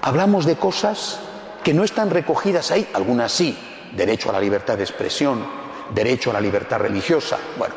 hablamos 0.00 0.46
de 0.46 0.56
cosas 0.56 1.18
que 1.64 1.74
no 1.74 1.82
están 1.82 2.10
recogidas 2.10 2.70
ahí, 2.70 2.88
algunas 2.94 3.32
sí, 3.32 3.58
derecho 3.96 4.30
a 4.30 4.32
la 4.32 4.40
libertad 4.40 4.76
de 4.76 4.84
expresión, 4.84 5.44
derecho 5.92 6.30
a 6.30 6.34
la 6.34 6.40
libertad 6.40 6.78
religiosa, 6.78 7.38
bueno, 7.58 7.74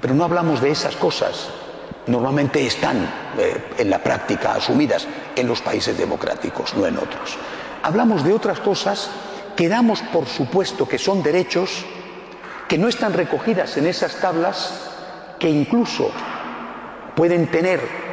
pero 0.00 0.14
no 0.14 0.24
hablamos 0.24 0.60
de 0.60 0.70
esas 0.70 0.96
cosas. 0.96 1.48
Normalmente 2.06 2.64
están 2.64 3.08
eh, 3.38 3.72
en 3.78 3.90
la 3.90 3.98
práctica 3.98 4.52
asumidas 4.52 5.06
en 5.34 5.48
los 5.48 5.60
países 5.62 5.96
democráticos, 5.96 6.74
no 6.74 6.86
en 6.86 6.98
otros. 6.98 7.36
Hablamos 7.82 8.22
de 8.22 8.32
otras 8.32 8.60
cosas 8.60 9.10
que 9.56 9.68
damos 9.68 10.02
por 10.02 10.26
supuesto 10.26 10.86
que 10.86 10.98
son 10.98 11.22
derechos 11.22 11.84
que 12.68 12.78
no 12.78 12.88
están 12.88 13.12
recogidas 13.12 13.76
en 13.76 13.86
esas 13.86 14.20
tablas, 14.20 14.90
que 15.38 15.48
incluso 15.48 16.10
pueden 17.14 17.50
tener 17.50 18.03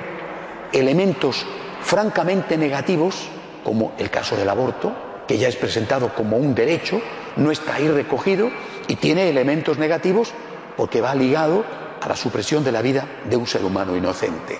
elementos 0.72 1.46
francamente 1.82 2.58
negativos, 2.58 3.28
como 3.64 3.94
el 3.98 4.10
caso 4.10 4.36
del 4.36 4.50
aborto, 4.50 4.94
que 5.28 5.38
ya 5.38 5.48
es 5.48 5.56
presentado 5.56 6.14
como 6.14 6.38
un 6.38 6.54
derecho, 6.54 7.02
no 7.38 7.52
está 7.52 7.76
ahí 7.76 7.88
recogido 7.88 8.50
y 8.88 8.96
tiene 8.96 9.30
elementos 9.30 9.78
negativos 9.78 10.34
porque 10.76 11.02
va 11.02 11.16
ligado 11.16 11.64
a 12.02 12.10
la 12.10 12.16
supresión 12.16 12.64
de 12.64 12.72
la 12.72 12.82
vida 12.82 13.06
de 13.30 13.38
un 13.38 13.48
ser 13.48 13.64
humano 13.64 13.96
inocente. 13.96 14.56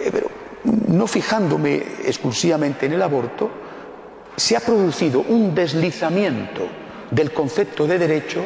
Eh, 0.00 0.10
pero 0.10 0.30
no 0.88 1.06
fijándome 1.06 1.76
exclusivamente 2.04 2.86
en 2.86 2.94
el 2.94 3.02
aborto, 3.02 3.50
se 4.36 4.56
ha 4.56 4.60
producido 4.60 5.20
un 5.20 5.54
deslizamiento 5.54 6.66
del 7.10 7.32
concepto 7.32 7.86
de 7.86 7.98
derecho 7.98 8.44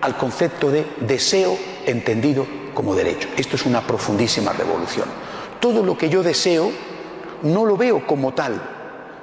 al 0.00 0.16
concepto 0.16 0.70
de 0.70 0.86
deseo 1.00 1.56
entendido 1.86 2.46
como 2.74 2.94
derecho. 2.94 3.28
Esto 3.36 3.56
es 3.56 3.64
una 3.64 3.80
profundísima 3.80 4.52
revolución. 4.52 5.08
Todo 5.60 5.82
lo 5.82 5.96
que 5.96 6.08
yo 6.08 6.22
deseo 6.22 6.70
no 7.42 7.64
lo 7.64 7.76
veo 7.76 8.06
como 8.06 8.32
tal. 8.34 8.60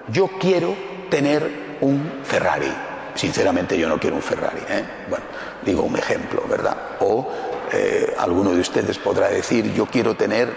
Yo 0.09 0.27
quiero 0.39 0.75
tener 1.09 1.77
un 1.81 2.21
Ferrari. 2.23 2.71
Sinceramente 3.15 3.77
yo 3.77 3.89
no 3.89 3.99
quiero 3.99 4.15
un 4.15 4.21
Ferrari. 4.21 4.61
¿eh? 4.69 4.83
Bueno, 5.09 5.25
digo 5.63 5.83
un 5.83 5.97
ejemplo, 5.97 6.43
¿verdad? 6.47 6.75
O 7.01 7.27
eh, 7.71 8.15
alguno 8.17 8.51
de 8.51 8.61
ustedes 8.61 8.97
podrá 8.97 9.27
decir, 9.29 9.73
yo 9.73 9.85
quiero 9.85 10.15
tener 10.15 10.49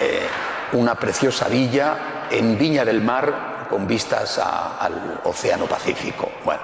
eh, 0.00 0.26
una 0.72 0.94
preciosa 0.96 1.48
villa 1.48 2.26
en 2.30 2.58
Viña 2.58 2.84
del 2.84 3.00
Mar 3.02 3.66
con 3.70 3.86
vistas 3.86 4.38
al 4.38 5.20
Océano 5.24 5.66
Pacífico. 5.66 6.30
Bueno, 6.44 6.62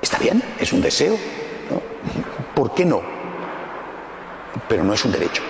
está 0.00 0.18
bien, 0.18 0.42
es 0.58 0.72
un 0.72 0.82
deseo. 0.82 1.16
¿Por 2.54 2.74
qué 2.74 2.84
no? 2.84 3.00
Pero 4.68 4.84
no 4.84 4.92
es 4.94 5.04
un 5.04 5.12
derecho. 5.12 5.42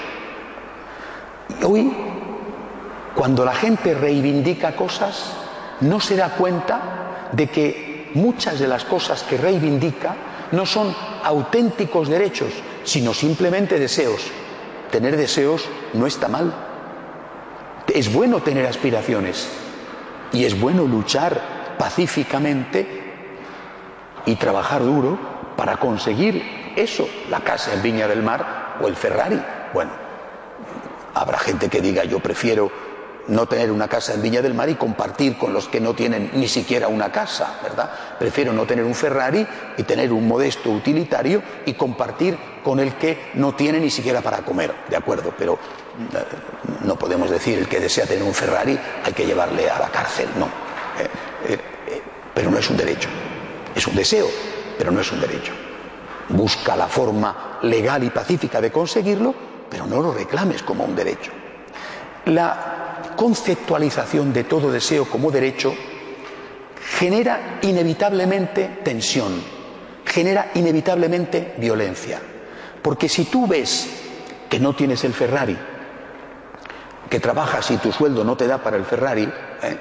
Y 1.48 1.64
hoy, 1.64 1.92
cuando 3.14 3.44
la 3.44 3.54
gente 3.54 3.94
reivindica 3.94 4.76
cosas, 4.76 5.32
no 5.80 6.00
se 6.00 6.16
da 6.16 6.30
cuenta 6.30 7.28
de 7.32 7.48
que 7.48 8.10
muchas 8.14 8.58
de 8.58 8.68
las 8.68 8.84
cosas 8.84 9.22
que 9.22 9.36
reivindica 9.36 10.14
no 10.52 10.66
son 10.66 10.94
auténticos 11.22 12.08
derechos, 12.08 12.52
sino 12.84 13.12
simplemente 13.12 13.78
deseos. 13.78 14.22
Tener 14.90 15.16
deseos 15.16 15.68
no 15.94 16.06
está 16.06 16.28
mal. 16.28 16.54
Es 17.92 18.12
bueno 18.12 18.40
tener 18.40 18.66
aspiraciones 18.66 19.48
y 20.32 20.44
es 20.44 20.58
bueno 20.58 20.84
luchar 20.84 21.76
pacíficamente 21.78 23.02
y 24.26 24.36
trabajar 24.36 24.82
duro 24.82 25.18
para 25.56 25.76
conseguir 25.76 26.72
eso, 26.76 27.08
la 27.30 27.40
casa 27.40 27.72
en 27.74 27.82
Viña 27.82 28.08
del 28.08 28.22
Mar 28.22 28.76
o 28.80 28.88
el 28.88 28.96
Ferrari. 28.96 29.40
Bueno, 29.72 30.03
habrá 31.14 31.38
gente 31.38 31.68
que 31.68 31.80
diga 31.80 32.04
yo 32.04 32.20
prefiero 32.20 32.70
no 33.28 33.46
tener 33.46 33.70
una 33.70 33.88
casa 33.88 34.14
en 34.14 34.22
Viña 34.22 34.42
del 34.42 34.54
Mar 34.54 34.68
y 34.68 34.74
compartir 34.74 35.38
con 35.38 35.52
los 35.52 35.68
que 35.68 35.80
no 35.80 35.94
tienen 35.94 36.30
ni 36.34 36.48
siquiera 36.48 36.88
una 36.88 37.10
casa, 37.10 37.58
¿verdad? 37.62 37.90
Prefiero 38.18 38.52
no 38.52 38.66
tener 38.66 38.84
un 38.84 38.94
Ferrari 38.94 39.46
y 39.76 39.82
tener 39.84 40.12
un 40.12 40.28
modesto 40.28 40.70
utilitario 40.70 41.42
y 41.64 41.74
compartir 41.74 42.36
con 42.62 42.80
el 42.80 42.94
que 42.96 43.30
no 43.34 43.54
tiene 43.54 43.80
ni 43.80 43.90
siquiera 43.90 44.20
para 44.20 44.38
comer, 44.38 44.74
¿de 44.88 44.96
acuerdo? 44.96 45.32
Pero 45.38 45.54
eh, 45.54 46.18
no 46.84 46.96
podemos 46.96 47.30
decir 47.30 47.58
el 47.58 47.68
que 47.68 47.80
desea 47.80 48.06
tener 48.06 48.22
un 48.22 48.34
Ferrari 48.34 48.78
hay 49.04 49.12
que 49.12 49.26
llevarle 49.26 49.70
a 49.70 49.78
la 49.78 49.88
cárcel, 49.88 50.28
no. 50.38 50.46
Eh, 50.98 51.08
eh, 51.48 52.02
pero 52.34 52.50
no 52.50 52.58
es 52.58 52.68
un 52.68 52.76
derecho, 52.76 53.08
es 53.74 53.86
un 53.86 53.94
deseo, 53.94 54.28
pero 54.76 54.90
no 54.90 55.00
es 55.00 55.10
un 55.12 55.20
derecho. 55.20 55.52
Busca 56.28 56.74
la 56.76 56.88
forma 56.88 57.58
legal 57.62 58.02
y 58.02 58.10
pacífica 58.10 58.60
de 58.60 58.72
conseguirlo, 58.72 59.34
pero 59.74 59.88
no 59.88 60.00
lo 60.00 60.12
reclames 60.12 60.62
como 60.62 60.84
un 60.84 60.94
derecho. 60.94 61.32
La 62.26 63.10
conceptualización 63.16 64.32
de 64.32 64.44
todo 64.44 64.70
deseo 64.70 65.04
como 65.04 65.32
derecho 65.32 65.74
genera 66.96 67.58
inevitablemente 67.60 68.82
tensión, 68.84 69.42
genera 70.06 70.52
inevitablemente 70.54 71.54
violencia. 71.58 72.20
Porque 72.80 73.08
si 73.08 73.24
tú 73.24 73.48
ves 73.48 73.88
que 74.48 74.60
no 74.60 74.76
tienes 74.76 75.02
el 75.02 75.12
Ferrari, 75.12 75.58
que 77.10 77.18
trabajas 77.18 77.68
y 77.72 77.76
tu 77.78 77.90
sueldo 77.90 78.22
no 78.22 78.36
te 78.36 78.46
da 78.46 78.62
para 78.62 78.76
el 78.76 78.84
Ferrari, 78.84 79.24
¿eh? 79.24 79.76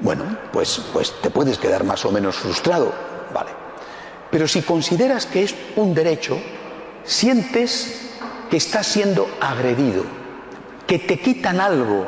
bueno, 0.00 0.24
pues, 0.52 0.82
pues 0.92 1.14
te 1.22 1.30
puedes 1.30 1.56
quedar 1.56 1.84
más 1.84 2.04
o 2.04 2.10
menos 2.10 2.34
frustrado, 2.34 2.92
¿vale? 3.32 3.50
Pero 4.28 4.48
si 4.48 4.62
consideras 4.62 5.26
que 5.26 5.44
es 5.44 5.54
un 5.76 5.94
derecho, 5.94 6.36
sientes 7.04 8.08
que 8.50 8.56
estás 8.56 8.86
siendo 8.86 9.30
agredido, 9.40 10.04
que 10.86 10.98
te 10.98 11.20
quitan 11.20 11.60
algo 11.60 12.06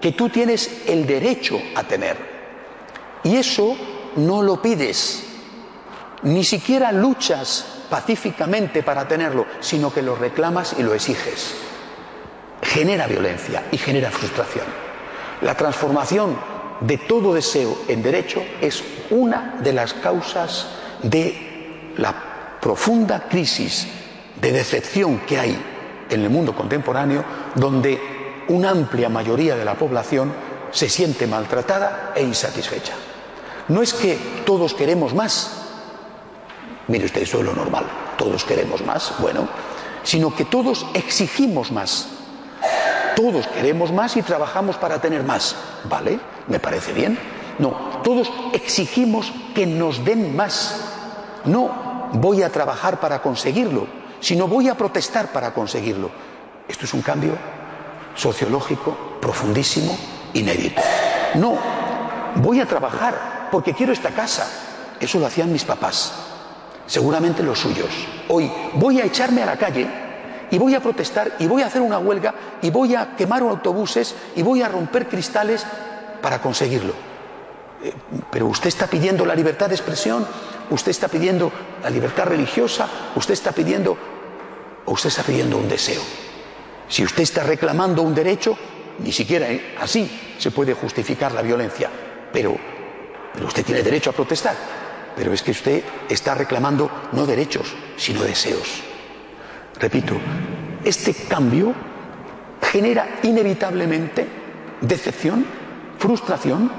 que 0.00 0.12
tú 0.12 0.28
tienes 0.28 0.82
el 0.88 1.06
derecho 1.06 1.62
a 1.76 1.84
tener. 1.84 2.16
Y 3.22 3.36
eso 3.36 3.76
no 4.16 4.42
lo 4.42 4.60
pides, 4.60 5.22
ni 6.22 6.42
siquiera 6.42 6.90
luchas 6.90 7.64
pacíficamente 7.88 8.82
para 8.82 9.06
tenerlo, 9.06 9.46
sino 9.60 9.92
que 9.92 10.02
lo 10.02 10.16
reclamas 10.16 10.74
y 10.76 10.82
lo 10.82 10.92
exiges. 10.92 11.54
Genera 12.62 13.06
violencia 13.06 13.64
y 13.70 13.78
genera 13.78 14.10
frustración. 14.10 14.66
La 15.42 15.54
transformación 15.56 16.36
de 16.80 16.98
todo 16.98 17.34
deseo 17.34 17.82
en 17.86 18.02
derecho 18.02 18.42
es 18.60 18.82
una 19.10 19.56
de 19.62 19.72
las 19.72 19.94
causas 19.94 20.66
de 21.02 21.92
la 21.96 22.58
profunda 22.60 23.28
crisis 23.28 23.86
de 24.42 24.50
decepción 24.50 25.20
que 25.20 25.38
hay 25.38 25.56
en 26.10 26.20
el 26.20 26.28
mundo 26.28 26.52
contemporáneo, 26.54 27.24
donde 27.54 28.44
una 28.48 28.70
amplia 28.70 29.08
mayoría 29.08 29.54
de 29.56 29.64
la 29.64 29.74
población 29.74 30.32
se 30.72 30.88
siente 30.88 31.28
maltratada 31.28 32.12
e 32.16 32.24
insatisfecha. 32.24 32.92
No 33.68 33.82
es 33.82 33.94
que 33.94 34.18
todos 34.44 34.74
queremos 34.74 35.14
más, 35.14 35.52
mire 36.88 37.04
usted, 37.04 37.22
eso 37.22 37.38
es 37.38 37.44
lo 37.44 37.54
normal, 37.54 37.84
todos 38.18 38.44
queremos 38.44 38.84
más, 38.84 39.14
bueno, 39.20 39.48
sino 40.02 40.34
que 40.34 40.44
todos 40.44 40.86
exigimos 40.92 41.70
más. 41.70 42.08
Todos 43.14 43.46
queremos 43.46 43.92
más 43.92 44.16
y 44.16 44.22
trabajamos 44.22 44.76
para 44.76 45.00
tener 45.00 45.22
más, 45.22 45.54
¿vale? 45.84 46.18
¿Me 46.48 46.58
parece 46.58 46.92
bien? 46.92 47.16
No, 47.60 48.00
todos 48.02 48.32
exigimos 48.54 49.32
que 49.54 49.66
nos 49.66 50.04
den 50.04 50.34
más. 50.34 50.80
No 51.44 52.10
voy 52.14 52.42
a 52.42 52.50
trabajar 52.50 52.98
para 52.98 53.22
conseguirlo, 53.22 53.86
sino 54.22 54.48
voy 54.48 54.68
a 54.68 54.76
protestar 54.76 55.32
para 55.32 55.52
conseguirlo. 55.52 56.10
Esto 56.66 56.86
es 56.86 56.94
un 56.94 57.02
cambio 57.02 57.36
sociológico 58.14 59.18
profundísimo, 59.20 59.98
inédito. 60.32 60.80
No, 61.34 61.58
voy 62.36 62.60
a 62.60 62.66
trabajar 62.66 63.48
porque 63.50 63.74
quiero 63.74 63.92
esta 63.92 64.10
casa. 64.10 64.48
Eso 65.00 65.18
lo 65.18 65.26
hacían 65.26 65.52
mis 65.52 65.64
papás, 65.64 66.12
seguramente 66.86 67.42
los 67.42 67.58
suyos. 67.58 67.90
Hoy 68.28 68.50
voy 68.74 69.00
a 69.00 69.04
echarme 69.04 69.42
a 69.42 69.46
la 69.46 69.56
calle 69.56 69.88
y 70.50 70.56
voy 70.56 70.76
a 70.76 70.80
protestar 70.80 71.32
y 71.40 71.48
voy 71.48 71.62
a 71.62 71.66
hacer 71.66 71.82
una 71.82 71.98
huelga 71.98 72.32
y 72.62 72.70
voy 72.70 72.94
a 72.94 73.16
quemar 73.16 73.42
autobuses 73.42 74.14
y 74.36 74.42
voy 74.42 74.62
a 74.62 74.68
romper 74.68 75.08
cristales 75.08 75.66
para 76.22 76.40
conseguirlo. 76.40 76.92
Eh, 77.82 77.92
pero 78.30 78.46
usted 78.46 78.68
está 78.68 78.86
pidiendo 78.86 79.26
la 79.26 79.34
libertad 79.34 79.68
de 79.68 79.74
expresión, 79.74 80.24
usted 80.70 80.90
está 80.90 81.08
pidiendo 81.08 81.52
la 81.82 81.90
libertad 81.90 82.24
religiosa, 82.24 82.88
usted 83.14 83.34
está 83.34 83.52
pidiendo 83.52 83.96
o 84.84 84.92
usted 84.92 85.08
está 85.08 85.22
pidiendo 85.22 85.56
un 85.56 85.68
deseo. 85.68 86.02
Si 86.88 87.04
usted 87.04 87.22
está 87.22 87.42
reclamando 87.42 88.02
un 88.02 88.14
derecho, 88.14 88.56
ni 88.98 89.12
siquiera 89.12 89.48
así 89.80 90.34
se 90.38 90.50
puede 90.50 90.74
justificar 90.74 91.32
la 91.32 91.42
violencia. 91.42 91.90
Pero, 92.32 92.56
pero 93.32 93.46
usted 93.46 93.64
tiene 93.64 93.82
derecho 93.82 94.10
a 94.10 94.12
protestar. 94.12 94.54
Pero 95.16 95.32
es 95.32 95.42
que 95.42 95.50
usted 95.50 95.82
está 96.08 96.34
reclamando 96.34 96.90
no 97.12 97.26
derechos, 97.26 97.74
sino 97.96 98.22
deseos. 98.22 98.82
Repito, 99.78 100.14
este 100.84 101.14
cambio 101.14 101.74
genera 102.70 103.18
inevitablemente 103.22 104.26
decepción, 104.80 105.44
frustración, 105.98 106.70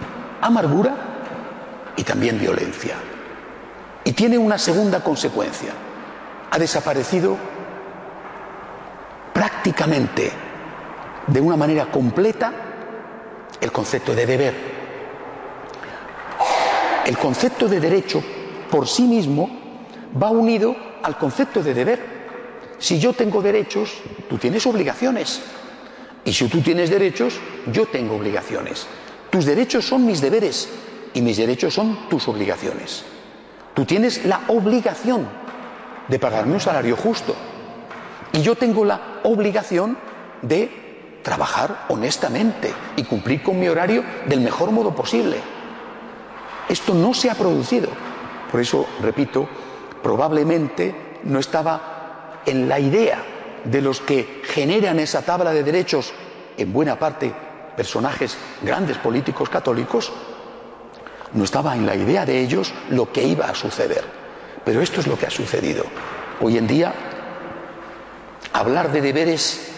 amargura 0.41 1.93
y 1.95 2.03
también 2.03 2.39
violencia. 2.39 2.95
Y 4.13 4.15
tiene 4.15 4.37
una 4.37 4.59
segunda 4.59 5.03
consecuencia. 5.03 5.73
Ha 6.51 6.59
desaparecido 6.59 7.35
prácticamente 9.33 10.31
de 11.25 11.41
una 11.41 11.57
manera 11.57 11.89
completa 11.89 12.53
el 13.59 13.71
concepto 13.71 14.13
de 14.13 14.25
deber. 14.27 14.53
El 17.07 17.17
concepto 17.17 17.67
de 17.67 17.79
derecho 17.79 18.23
por 18.69 18.87
sí 18.87 19.01
mismo 19.01 19.49
va 20.21 20.29
unido 20.29 20.75
al 21.01 21.17
concepto 21.17 21.63
de 21.63 21.73
deber. 21.73 22.05
Si 22.77 22.99
yo 22.99 23.13
tengo 23.13 23.41
derechos, 23.41 23.99
tú 24.29 24.37
tienes 24.37 24.63
obligaciones. 24.67 25.41
Y 26.23 26.33
si 26.33 26.47
tú 26.49 26.61
tienes 26.61 26.91
derechos, 26.91 27.39
yo 27.71 27.87
tengo 27.87 28.17
obligaciones. 28.17 28.85
Tus 29.31 29.45
derechos 29.45 29.87
son 29.87 30.05
mis 30.05 30.21
deberes 30.21 30.69
y 31.15 31.21
mis 31.23 31.37
derechos 31.37 31.73
son 31.73 32.07
tus 32.09 32.27
obligaciones. 32.27 33.05
Tú 33.73 33.85
tienes 33.85 34.25
la 34.25 34.41
obligación 34.47 35.27
de 36.07 36.19
pagarme 36.19 36.53
un 36.53 36.59
salario 36.59 36.95
justo, 36.95 37.35
y 38.31 38.41
yo 38.41 38.55
tengo 38.55 38.83
la 38.83 39.19
obligación 39.23 39.97
de 40.41 41.19
trabajar 41.23 41.85
honestamente 41.89 42.73
y 42.95 43.03
cumplir 43.03 43.41
con 43.41 43.59
mi 43.59 43.67
horario 43.67 44.03
del 44.27 44.41
mejor 44.41 44.71
modo 44.71 44.93
posible. 44.93 45.37
Esto 46.67 46.93
no 46.93 47.13
se 47.13 47.29
ha 47.29 47.35
producido. 47.35 47.89
Por 48.51 48.59
eso, 48.59 48.85
repito, 49.01 49.47
probablemente 50.01 51.19
no 51.23 51.39
estaba 51.39 52.41
en 52.45 52.67
la 52.67 52.79
idea 52.79 53.23
de 53.63 53.81
los 53.81 54.01
que 54.01 54.41
generan 54.43 54.99
esa 54.99 55.21
tabla 55.21 55.51
de 55.51 55.63
derechos, 55.63 56.13
en 56.57 56.73
buena 56.73 56.99
parte 56.99 57.33
personajes 57.77 58.37
grandes 58.61 58.97
políticos 58.97 59.49
católicos, 59.49 60.11
no 61.33 61.43
estaba 61.43 61.75
en 61.75 61.85
la 61.85 61.95
idea 61.95 62.25
de 62.25 62.39
ellos 62.39 62.73
lo 62.89 63.11
que 63.11 63.23
iba 63.23 63.45
a 63.45 63.55
suceder. 63.55 64.03
Pero 64.63 64.81
esto 64.81 65.01
es 65.01 65.07
lo 65.07 65.17
que 65.17 65.25
ha 65.25 65.31
sucedido. 65.31 65.83
Hoy 66.41 66.57
en 66.57 66.67
día, 66.67 66.93
hablar 68.53 68.91
de 68.91 69.01
deberes 69.01 69.71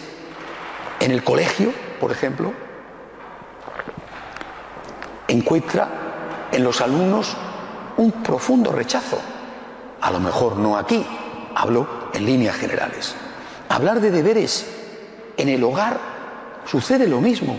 en 1.00 1.10
el 1.10 1.24
colegio, 1.24 1.72
por 2.00 2.12
ejemplo, 2.12 2.52
encuentra 5.28 6.48
en 6.52 6.62
los 6.62 6.80
alumnos 6.80 7.36
un 7.96 8.12
profundo 8.12 8.72
rechazo. 8.72 9.18
A 10.00 10.10
lo 10.10 10.20
mejor 10.20 10.56
no 10.56 10.76
aquí, 10.76 11.04
hablo 11.54 11.86
en 12.12 12.26
líneas 12.26 12.56
generales. 12.56 13.14
Hablar 13.68 14.00
de 14.00 14.10
deberes 14.10 14.66
en 15.36 15.48
el 15.48 15.64
hogar 15.64 15.98
sucede 16.64 17.08
lo 17.08 17.20
mismo. 17.20 17.58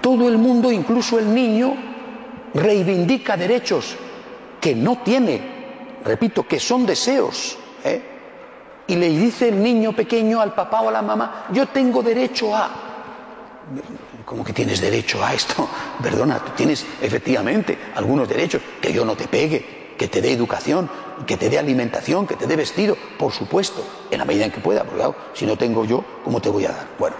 Todo 0.00 0.28
el 0.28 0.38
mundo, 0.38 0.72
incluso 0.72 1.18
el 1.18 1.32
niño, 1.32 1.89
reivindica 2.54 3.36
derechos 3.36 3.96
que 4.60 4.74
no 4.74 4.98
tiene, 4.98 5.40
repito, 6.04 6.46
que 6.46 6.60
son 6.60 6.86
deseos. 6.86 7.58
¿eh? 7.84 8.02
Y 8.86 8.96
le 8.96 9.08
dice 9.08 9.48
el 9.48 9.62
niño 9.62 9.94
pequeño 9.94 10.40
al 10.40 10.54
papá 10.54 10.82
o 10.82 10.88
a 10.88 10.92
la 10.92 11.02
mamá, 11.02 11.46
yo 11.52 11.66
tengo 11.68 12.02
derecho 12.02 12.54
a... 12.54 12.70
¿Cómo 14.24 14.44
que 14.44 14.52
tienes 14.52 14.80
derecho 14.80 15.24
a 15.24 15.34
esto? 15.34 15.68
Perdona, 16.02 16.38
tú 16.38 16.52
tienes 16.56 16.84
efectivamente 17.00 17.76
algunos 17.94 18.28
derechos, 18.28 18.62
que 18.80 18.92
yo 18.92 19.04
no 19.04 19.16
te 19.16 19.28
pegue, 19.28 19.94
que 19.96 20.08
te 20.08 20.20
dé 20.20 20.32
educación, 20.32 20.88
que 21.26 21.36
te 21.36 21.50
dé 21.50 21.58
alimentación, 21.58 22.26
que 22.26 22.36
te 22.36 22.46
dé 22.46 22.56
vestido, 22.56 22.96
por 23.18 23.32
supuesto, 23.32 23.84
en 24.10 24.18
la 24.18 24.24
medida 24.24 24.46
en 24.46 24.50
que 24.50 24.60
pueda, 24.60 24.82
porque 24.82 24.96
claro, 24.96 25.16
si 25.34 25.46
no 25.46 25.56
tengo 25.56 25.84
yo, 25.84 26.04
¿cómo 26.24 26.40
te 26.40 26.48
voy 26.48 26.64
a 26.64 26.72
dar? 26.72 26.86
Bueno, 26.98 27.16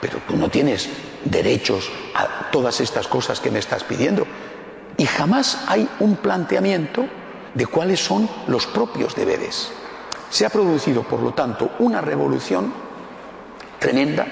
pero 0.00 0.18
tú 0.28 0.36
no 0.36 0.48
tienes 0.48 0.88
derechos 1.24 1.90
a 2.14 2.50
todas 2.50 2.80
estas 2.80 3.08
cosas 3.08 3.40
que 3.40 3.50
me 3.50 3.58
estás 3.58 3.84
pidiendo. 3.84 4.26
Y 4.96 5.06
jamás 5.06 5.64
hay 5.68 5.88
un 6.00 6.16
planteamiento 6.16 7.06
de 7.54 7.66
cuáles 7.66 8.00
son 8.00 8.28
los 8.46 8.66
propios 8.66 9.14
deberes. 9.14 9.70
Se 10.30 10.44
ha 10.44 10.50
producido, 10.50 11.02
por 11.02 11.20
lo 11.20 11.32
tanto, 11.32 11.72
una 11.78 12.00
revolución 12.00 12.72
tremenda, 13.78 14.26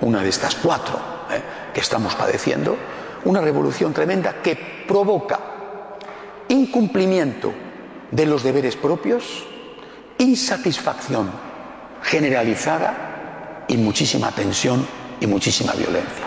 una 0.00 0.22
de 0.22 0.28
estas 0.28 0.56
cuatro 0.56 0.98
¿eh? 1.30 1.42
que 1.72 1.80
estamos 1.80 2.14
padeciendo, 2.14 2.76
una 3.24 3.40
revolución 3.40 3.92
tremenda 3.92 4.42
que 4.42 4.84
provoca 4.86 5.40
incumplimiento 6.48 7.52
de 8.10 8.26
los 8.26 8.42
deberes 8.42 8.76
propios, 8.76 9.44
insatisfacción 10.18 11.30
generalizada 12.02 13.64
y 13.68 13.76
muchísima 13.76 14.30
tensión 14.32 14.86
y 15.20 15.26
muchísima 15.26 15.72
violencia. 15.72 16.26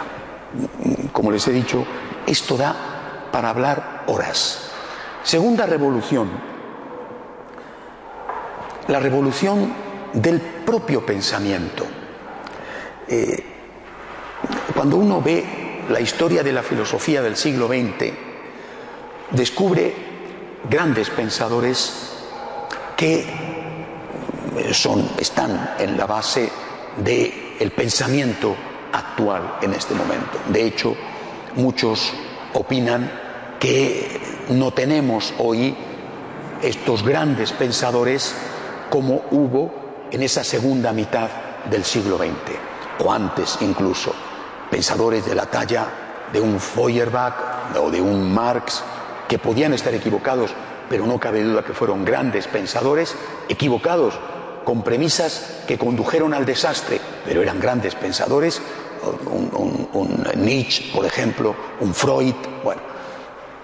Como 1.12 1.32
les 1.32 1.48
he 1.48 1.52
dicho, 1.52 1.86
esto 2.26 2.58
da 2.58 3.30
para 3.32 3.50
hablar 3.50 4.04
horas. 4.08 4.72
Segunda 5.24 5.66
revolución, 5.66 6.30
la 8.88 9.00
revolución 9.00 9.74
del 10.14 10.42
propio 10.42 11.06
pensamiento. 11.06 11.86
Eh, 13.08 13.44
cuando 14.76 14.98
uno 14.98 15.22
ve 15.22 15.84
la 15.90 16.00
historia 16.00 16.44
de 16.44 16.52
la 16.52 16.64
filosofía 16.64 17.22
del 17.22 17.36
siglo 17.36 17.68
XX, 17.68 18.14
descubre 19.32 19.94
grandes 20.70 21.10
pensadores 21.10 22.10
que 22.98 23.26
son, 24.74 25.10
están 25.18 25.76
en 25.80 25.98
la 25.98 26.06
base 26.06 26.50
del 26.98 27.72
pensamiento 27.72 28.56
actual 28.92 29.58
en 29.62 29.74
este 29.74 29.94
momento. 29.94 30.38
De 30.50 30.66
hecho, 30.66 30.96
muchos 31.56 32.14
opinan 32.54 33.12
que 33.60 34.20
no 34.50 34.72
tenemos 34.72 35.34
hoy 35.38 35.76
estos 36.62 37.04
grandes 37.04 37.52
pensadores 37.52 38.36
como 38.90 39.24
hubo 39.32 39.72
en 40.12 40.24
esa 40.24 40.44
segunda 40.44 40.92
mitad 40.92 41.30
del 41.70 41.84
siglo 41.84 42.18
XX, 42.18 43.06
o 43.06 43.12
antes 43.12 43.58
incluso, 43.62 44.14
pensadores 44.70 45.26
de 45.26 45.36
la 45.36 45.46
talla 45.46 45.88
de 46.34 46.42
un 46.42 46.60
Feuerbach 46.60 47.78
o 47.80 47.90
de 47.90 48.02
un 48.02 48.34
Marx, 48.34 48.84
que 49.28 49.40
podían 49.40 49.74
estar 49.74 49.94
equivocados, 49.94 50.52
pero 50.90 51.06
no 51.06 51.20
cabe 51.20 51.44
duda 51.44 51.64
que 51.64 51.74
fueron 51.74 52.04
grandes 52.04 52.48
pensadores, 52.48 53.16
equivocados 53.48 54.20
con 54.66 54.84
premisas 54.84 55.62
que 55.68 55.78
condujeron 55.78 56.34
al 56.34 56.46
desastre, 56.46 57.00
pero 57.26 57.42
eran 57.42 57.60
grandes 57.60 57.96
pensadores, 57.96 58.62
un, 59.04 60.24
Nietzsche, 60.36 60.92
por 60.94 61.06
ejemplo, 61.06 61.56
un 61.80 61.94
Freud. 61.94 62.36
Bueno, 62.64 62.82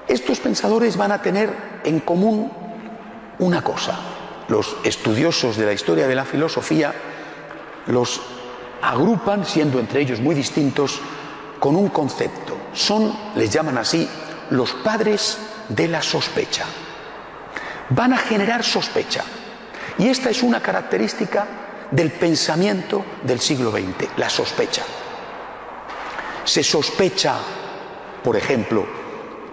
estos 0.08 0.39
pensadores 0.39 0.97
van 0.97 1.12
a 1.12 1.21
tener 1.21 1.80
en 1.84 2.00
común 2.00 2.52
una 3.39 3.62
cosa. 3.62 4.00
Los 4.47 4.78
estudiosos 4.84 5.58
de 5.58 5.65
la 5.65 5.73
historia 5.73 6.08
de 6.08 6.15
la 6.15 6.26
filosofía 6.26 6.93
los 7.88 8.21
agrupan, 8.82 9.45
siendo 9.45 9.80
entre 9.80 10.02
ellos 10.02 10.19
muy 10.19 10.36
distintos, 10.36 11.00
con 11.60 11.76
un 11.76 11.89
concepto. 11.89 12.56
Son, 12.73 13.13
les 13.36 13.50
llaman 13.50 13.78
así, 13.78 14.08
los 14.52 14.71
padres 14.73 15.38
de 15.69 15.88
la 15.88 16.02
sospecha. 16.02 16.65
Van 17.89 18.13
a 18.13 18.17
generar 18.17 18.63
sospecha. 18.63 19.23
Y 19.97 20.10
esta 20.10 20.30
es 20.30 20.43
una 20.43 20.62
característica 20.62 21.45
del 21.91 22.12
pensamiento 22.12 23.04
del 23.23 23.39
siglo 23.39 23.71
XX, 23.71 24.17
la 24.17 24.30
sospecha. 24.30 24.84
Se 26.48 26.64
sospecha, 26.64 27.36
por 28.24 28.38
ejemplo, 28.38 28.86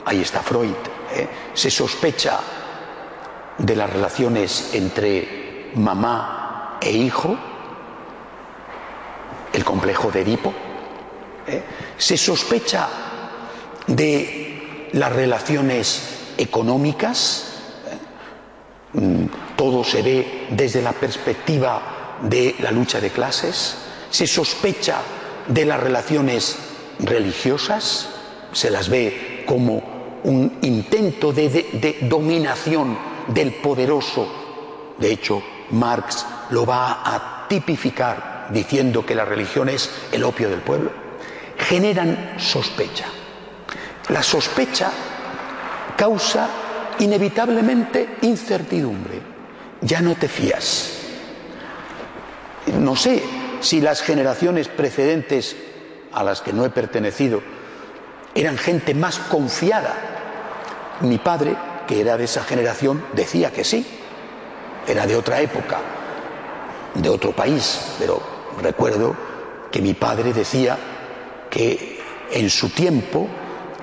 ahí 0.05 0.21
está 0.23 0.43
Freud, 0.43 0.77
¿eh? 1.13 1.27
se 1.53 1.69
sospecha 1.69 2.39
de 3.59 3.75
las 3.75 3.91
relaciones 3.91 4.71
entre 4.75 5.73
mamá 5.75 6.79
e 6.81 6.93
hijo, 6.93 7.37
el 9.53 9.65
complejo 9.65 10.13
de 10.13 10.21
Edipo, 10.21 10.55
¿eh? 11.49 11.65
se 11.99 12.17
sospecha 12.17 12.89
de 13.89 14.89
las 14.93 15.13
relaciones 15.13 16.35
económicas, 16.39 17.55
¿eh? 18.95 19.01
mm, 19.01 19.27
todo 19.57 19.83
se 19.83 20.01
ve 20.01 20.47
desde 20.51 20.81
la 20.81 20.93
perspectiva 20.93 22.19
de 22.23 22.55
la 22.61 22.71
lucha 22.71 23.01
de 23.01 23.11
clases, 23.11 23.79
se 24.11 24.29
sospecha 24.29 24.99
de 25.49 25.65
las 25.65 25.81
relaciones 25.81 26.57
religiosas, 27.07 28.09
se 28.53 28.71
las 28.71 28.89
ve 28.89 29.45
como 29.47 29.95
un 30.25 30.59
intento 30.63 31.33
de, 31.33 31.99
dominación 32.03 32.97
del 33.29 33.55
poderoso. 33.55 34.95
De 34.99 35.13
hecho, 35.13 35.43
Marx 35.71 36.25
lo 36.51 36.65
va 36.65 37.03
a 37.05 37.47
tipificar 37.49 38.49
diciendo 38.51 39.05
que 39.05 39.15
la 39.15 39.25
religión 39.25 39.69
es 39.69 39.91
el 40.13 40.25
opio 40.25 40.49
del 40.49 40.61
pueblo. 40.61 40.91
Generan 41.59 42.35
sospecha. 42.39 43.07
La 44.09 44.23
sospecha 44.23 44.91
causa 45.97 46.49
inevitablemente 46.99 48.17
incertidumbre. 48.23 49.21
Ya 49.81 50.01
no 50.01 50.15
te 50.15 50.29
fías. 50.29 51.01
No 52.79 52.97
sé 52.97 53.23
si 53.61 53.81
las 53.81 54.03
generaciones 54.03 54.69
precedentes 54.69 55.57
a 56.15 56.23
las 56.23 56.41
que 56.41 56.53
no 56.53 56.65
he 56.65 56.71
pertenecido 56.71 57.43
eran 58.35 58.59
gente 58.59 58.95
más 58.95 59.19
confiada. 59.19 59.95
Mi 61.01 61.19
padre, 61.19 61.57
que 61.87 62.01
era 62.01 62.17
de 62.17 62.25
esa 62.25 62.43
generación, 62.43 63.05
decía 63.13 63.53
que 63.53 63.65
sí. 63.65 63.87
Era 64.87 65.07
de 65.07 65.17
otra 65.17 65.41
época, 65.41 65.79
de 66.95 67.09
otro 67.09 67.33
país, 67.33 67.95
pero 67.99 68.21
recuerdo 68.63 69.15
que 69.71 69.81
mi 69.81 69.95
padre 69.95 70.33
decía 70.33 70.77
que 71.51 72.01
en 72.31 72.51
su 72.51 72.69
tiempo, 72.69 73.27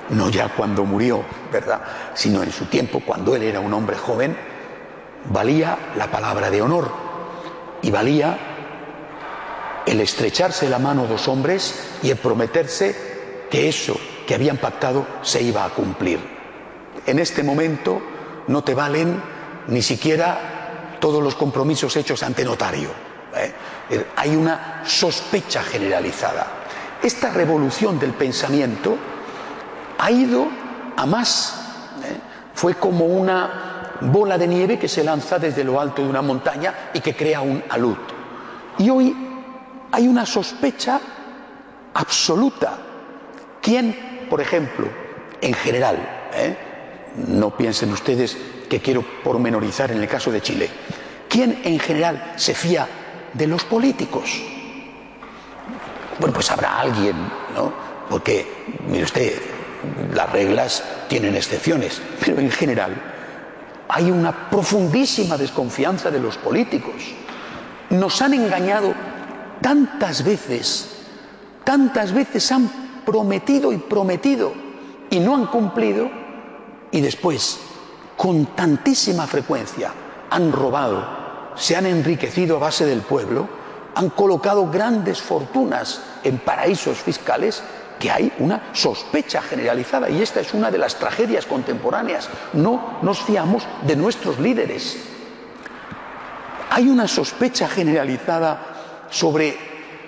no 0.09 0.29
ya 0.29 0.49
cuando 0.49 0.85
murió, 0.85 1.23
¿verdad? 1.51 1.81
Sino 2.13 2.43
en 2.43 2.51
su 2.51 2.65
tiempo, 2.65 3.01
cuando 3.05 3.35
él 3.35 3.43
era 3.43 3.59
un 3.59 3.73
hombre 3.73 3.97
joven, 3.97 4.35
valía 5.25 5.77
la 5.97 6.07
palabra 6.07 6.49
de 6.49 6.61
honor 6.61 6.91
y 7.81 7.89
valía 7.89 8.37
el 9.85 9.99
estrecharse 9.99 10.69
la 10.69 10.79
mano 10.79 11.07
dos 11.07 11.27
hombres 11.27 11.97
y 12.03 12.09
el 12.09 12.17
prometerse 12.17 12.95
que 13.49 13.67
eso 13.67 13.97
que 14.25 14.35
habían 14.35 14.57
pactado 14.57 15.05
se 15.21 15.41
iba 15.41 15.65
a 15.65 15.69
cumplir. 15.69 16.19
En 17.05 17.19
este 17.19 17.43
momento 17.43 18.01
no 18.47 18.63
te 18.63 18.73
valen 18.73 19.21
ni 19.67 19.81
siquiera 19.81 20.97
todos 20.99 21.23
los 21.23 21.35
compromisos 21.35 21.95
hechos 21.95 22.23
ante 22.23 22.45
notario. 22.45 22.89
¿eh? 23.35 24.05
Hay 24.15 24.35
una 24.35 24.83
sospecha 24.85 25.63
generalizada. 25.63 26.47
Esta 27.01 27.31
revolución 27.31 27.99
del 27.99 28.11
pensamiento 28.11 28.95
ha 29.97 30.11
ido 30.11 30.47
a 30.95 31.05
más 31.05 31.57
Fue 32.53 32.75
como 32.75 33.05
una 33.05 33.97
bola 34.01 34.37
de 34.37 34.47
nieve 34.47 34.77
que 34.77 34.87
se 34.87 35.03
lanza 35.03 35.39
desde 35.39 35.63
lo 35.63 35.79
alto 35.79 36.01
de 36.03 36.09
una 36.09 36.21
montaña 36.21 36.91
y 36.93 36.99
que 36.99 37.15
crea 37.15 37.41
un 37.41 37.63
alud. 37.69 37.97
Y 38.77 38.89
hoy 38.89 39.30
hay 39.91 40.07
una 40.07 40.25
sospecha 40.25 40.99
absoluta. 41.93 42.77
¿Quién, 43.61 44.27
por 44.29 44.41
ejemplo, 44.41 44.87
en 45.41 45.53
general, 45.53 45.97
¿eh? 46.33 46.55
no 47.27 47.55
piensen 47.55 47.91
ustedes 47.91 48.37
que 48.69 48.79
quiero 48.79 49.03
pormenorizar 49.23 49.91
en 49.91 50.01
el 50.01 50.07
caso 50.07 50.31
de 50.31 50.41
Chile, 50.41 50.69
¿quién 51.27 51.61
en 51.63 51.79
general 51.79 52.33
se 52.37 52.53
fía 52.53 52.87
de 53.33 53.47
los 53.47 53.63
políticos? 53.65 54.41
Bueno, 56.19 56.33
pues 56.33 56.49
habrá 56.51 56.79
alguien, 56.79 57.15
¿no? 57.55 57.73
Porque, 58.09 58.65
mire 58.87 59.03
usted, 59.03 59.33
las 60.13 60.31
reglas 60.31 60.83
tienen 61.07 61.35
excepciones, 61.35 62.01
pero 62.23 62.39
en 62.39 62.51
general 62.51 62.95
hay 63.89 64.09
una 64.11 64.49
profundísima 64.49 65.37
desconfianza 65.37 66.11
de 66.11 66.19
los 66.19 66.37
políticos. 66.37 66.95
Nos 67.89 68.21
han 68.21 68.33
engañado 68.33 68.93
tantas 69.61 70.23
veces, 70.23 70.89
tantas 71.63 72.11
veces 72.11 72.51
han 72.51 72.69
prometido 73.05 73.71
y 73.71 73.77
prometido 73.77 74.53
y 75.09 75.19
no 75.19 75.35
han 75.35 75.47
cumplido 75.47 76.09
y 76.91 77.01
después, 77.01 77.59
con 78.17 78.47
tantísima 78.47 79.27
frecuencia, 79.27 79.91
han 80.29 80.51
robado, 80.51 81.05
se 81.55 81.75
han 81.75 81.85
enriquecido 81.85 82.57
a 82.57 82.59
base 82.59 82.85
del 82.85 83.01
pueblo, 83.01 83.47
han 83.95 84.09
colocado 84.09 84.69
grandes 84.69 85.21
fortunas 85.21 86.01
en 86.23 86.37
paraísos 86.39 86.97
fiscales 86.97 87.61
que 87.99 88.09
hay 88.09 88.33
una 88.39 88.69
sospecha 88.73 89.41
generalizada 89.41 90.09
y 90.09 90.21
esta 90.21 90.39
es 90.39 90.53
una 90.53 90.71
de 90.71 90.79
las 90.79 90.95
tragedias 90.95 91.45
contemporáneas. 91.45 92.29
No 92.53 92.99
nos 93.01 93.21
fiamos 93.21 93.63
de 93.85 93.95
nuestros 93.95 94.39
líderes. 94.39 94.97
Hay 96.71 96.87
una 96.87 97.07
sospecha 97.07 97.67
generalizada 97.67 98.70
sobre 99.11 99.55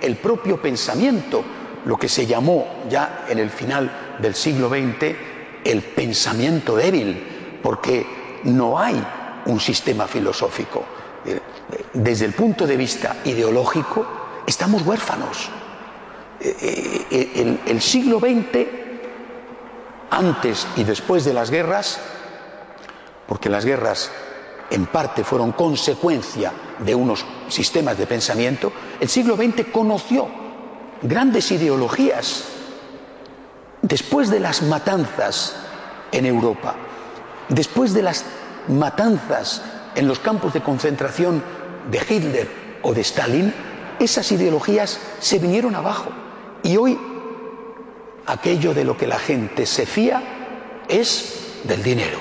el 0.02 0.16
propio 0.16 0.60
pensamiento, 0.60 1.44
lo 1.86 1.98
que 1.98 2.10
se 2.10 2.26
llamó 2.26 2.84
ya 2.90 3.26
en 3.30 3.38
el 3.38 3.52
final 3.52 4.18
del 4.20 4.34
siglo 4.34 4.70
XX 4.70 5.16
el 5.64 5.82
pensamiento 5.82 6.76
débil, 6.76 7.60
porque 7.62 8.42
no 8.44 8.80
hay 8.80 9.02
un 9.46 9.60
sistema 9.60 10.08
filosófico. 10.08 10.84
Desde 11.94 12.26
el 12.26 12.34
punto 12.34 12.68
de 12.68 12.76
vista 12.76 13.18
ideológico, 13.24 14.06
estamos 14.46 14.82
huérfanos. 14.82 15.50
Eh, 16.40 17.06
eh, 17.10 17.60
el, 17.66 17.82
siglo 17.82 18.20
XX, 18.20 18.68
antes 20.10 20.68
y 20.76 20.84
después 20.84 21.24
de 21.24 21.34
las 21.34 21.50
guerras, 21.50 22.00
porque 23.28 23.50
las 23.50 23.64
guerras 23.64 24.12
en 24.74 24.88
parte 24.88 25.24
fueron 25.24 25.52
consecuencia 25.52 26.52
de 26.80 26.96
unos 26.96 27.24
sistemas 27.48 27.96
de 27.98 28.08
pensamiento, 28.08 28.74
el 29.00 29.08
siglo 29.08 29.36
XX 29.36 29.68
conoció 29.72 30.28
grandes 31.04 31.52
ideologías. 31.52 32.46
Después 33.84 34.32
de 34.32 34.40
las 34.40 34.64
matanzas 34.64 35.56
en 36.12 36.26
Europa, 36.26 36.76
después 37.50 37.94
de 37.94 38.02
las 38.02 38.26
matanzas 38.68 39.62
en 39.94 40.08
los 40.08 40.18
campos 40.18 40.54
de 40.54 40.62
concentración 40.62 41.44
de 41.92 42.00
Hitler 42.00 42.50
o 42.82 42.94
de 42.94 43.02
Stalin, 43.02 43.54
esas 44.00 44.32
ideologías 44.32 45.00
se 45.20 45.38
vinieron 45.38 45.76
abajo. 45.76 46.10
Y 46.64 46.78
hoy 46.78 46.98
aquello 48.26 48.74
de 48.74 48.86
lo 48.86 48.98
que 48.98 49.06
la 49.06 49.20
gente 49.20 49.68
se 49.68 49.86
fía 49.86 50.24
es 50.88 51.62
del 51.64 51.84
dinero, 51.84 52.18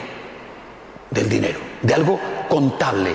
del 1.11 1.31
dinero, 1.31 1.61
de 1.81 1.95
algo 1.95 2.21
contable. 2.49 3.15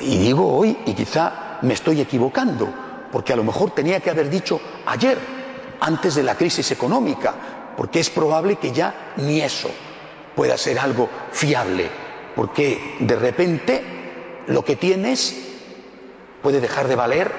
Y 0.00 0.18
digo 0.18 0.56
hoy, 0.56 0.76
y 0.86 0.94
quizá 0.94 1.58
me 1.62 1.74
estoy 1.74 2.00
equivocando, 2.00 2.68
porque 3.12 3.32
a 3.32 3.36
lo 3.36 3.44
mejor 3.44 3.70
tenía 3.70 4.00
que 4.00 4.10
haber 4.10 4.28
dicho 4.28 4.60
ayer, 4.86 5.18
antes 5.80 6.14
de 6.14 6.22
la 6.22 6.34
crisis 6.34 6.70
económica, 6.70 7.34
porque 7.76 8.00
es 8.00 8.10
probable 8.10 8.56
que 8.56 8.72
ya 8.72 9.12
ni 9.16 9.40
eso 9.40 9.70
pueda 10.34 10.56
ser 10.56 10.78
algo 10.78 11.08
fiable, 11.30 11.88
porque 12.34 12.96
de 13.00 13.16
repente 13.16 13.82
lo 14.46 14.64
que 14.64 14.76
tienes 14.76 15.36
puede 16.42 16.60
dejar 16.60 16.88
de 16.88 16.96
valer 16.96 17.32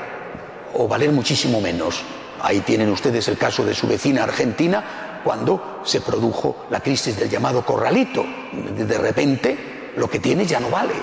o 0.73 0.87
valer 0.87 1.11
muchísimo 1.11 1.61
menos. 1.61 2.03
Ahí 2.41 2.61
tienen 2.61 2.89
ustedes 2.89 3.27
el 3.27 3.37
caso 3.37 3.65
de 3.65 3.73
su 3.73 3.87
vecina 3.87 4.23
Argentina 4.23 5.21
cuando 5.23 5.81
se 5.83 6.01
produjo 6.01 6.65
la 6.69 6.79
crisis 6.79 7.17
del 7.17 7.29
llamado 7.29 7.65
corralito. 7.65 8.23
De 8.53 8.97
repente 8.97 9.74
lo 9.95 10.09
que 10.09 10.19
tiene 10.19 10.45
ya 10.45 10.59
no 10.59 10.69
vale. 10.69 10.93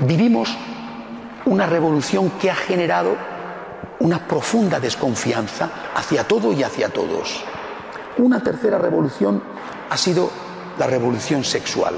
Vivimos 0.00 0.56
una 1.46 1.66
revolución 1.66 2.30
que 2.40 2.50
ha 2.50 2.54
generado 2.54 3.16
una 4.00 4.26
profunda 4.26 4.80
desconfianza 4.80 5.70
hacia 5.94 6.26
todo 6.26 6.52
y 6.52 6.62
hacia 6.62 6.88
todos. 6.88 7.44
Una 8.18 8.42
tercera 8.42 8.78
revolución 8.78 9.42
ha 9.88 9.96
sido 9.96 10.30
la 10.78 10.86
revolución 10.86 11.44
sexual. 11.44 11.94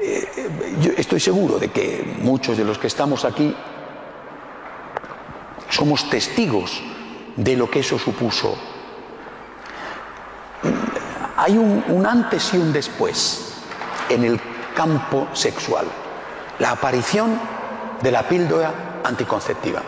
Eh, 0.00 0.28
eh, 0.36 0.76
yo 0.80 0.92
estoy 0.96 1.20
seguro 1.20 1.58
de 1.58 1.70
que 1.70 2.16
muchos 2.20 2.56
de 2.56 2.64
los 2.64 2.78
que 2.78 2.86
estamos 2.86 3.24
aquí 3.24 3.54
somos 5.68 6.08
testigos 6.08 6.82
de 7.36 7.56
lo 7.56 7.70
que 7.70 7.80
eso 7.80 7.98
supuso. 7.98 8.56
Hay 11.36 11.56
un, 11.56 12.04
antes 12.04 12.52
y 12.54 12.56
un 12.56 12.72
después 12.72 13.57
en 14.08 14.24
el 14.24 14.40
campo 14.74 15.28
sexual. 15.32 15.86
La 16.58 16.72
aparición 16.72 17.38
de 18.02 18.10
la 18.10 18.22
píldora 18.22 19.00
anticonceptiva. 19.04 19.82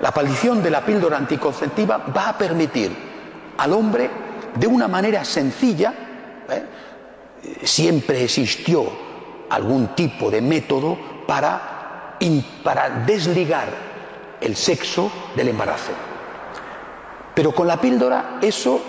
La 0.00 0.08
aparición 0.08 0.62
de 0.62 0.70
la 0.70 0.84
píldora 0.84 1.16
anticonceptiva 1.16 1.98
va 2.14 2.30
a 2.30 2.38
permitir 2.38 2.94
al 3.56 3.72
hombre, 3.72 4.10
de 4.54 4.66
una 4.66 4.88
manera 4.88 5.24
sencilla, 5.24 5.94
¿eh? 6.48 6.64
siempre 7.62 8.24
existió 8.24 8.84
algún 9.50 9.94
tipo 9.94 10.30
de 10.30 10.40
método 10.40 10.98
para, 11.26 12.18
para 12.62 12.90
desligar 13.06 13.68
el 14.40 14.56
sexo 14.56 15.10
del 15.36 15.48
embarazo. 15.48 15.92
Pero 17.34 17.52
con 17.54 17.66
la 17.66 17.80
píldora 17.80 18.38
eso 18.42 18.80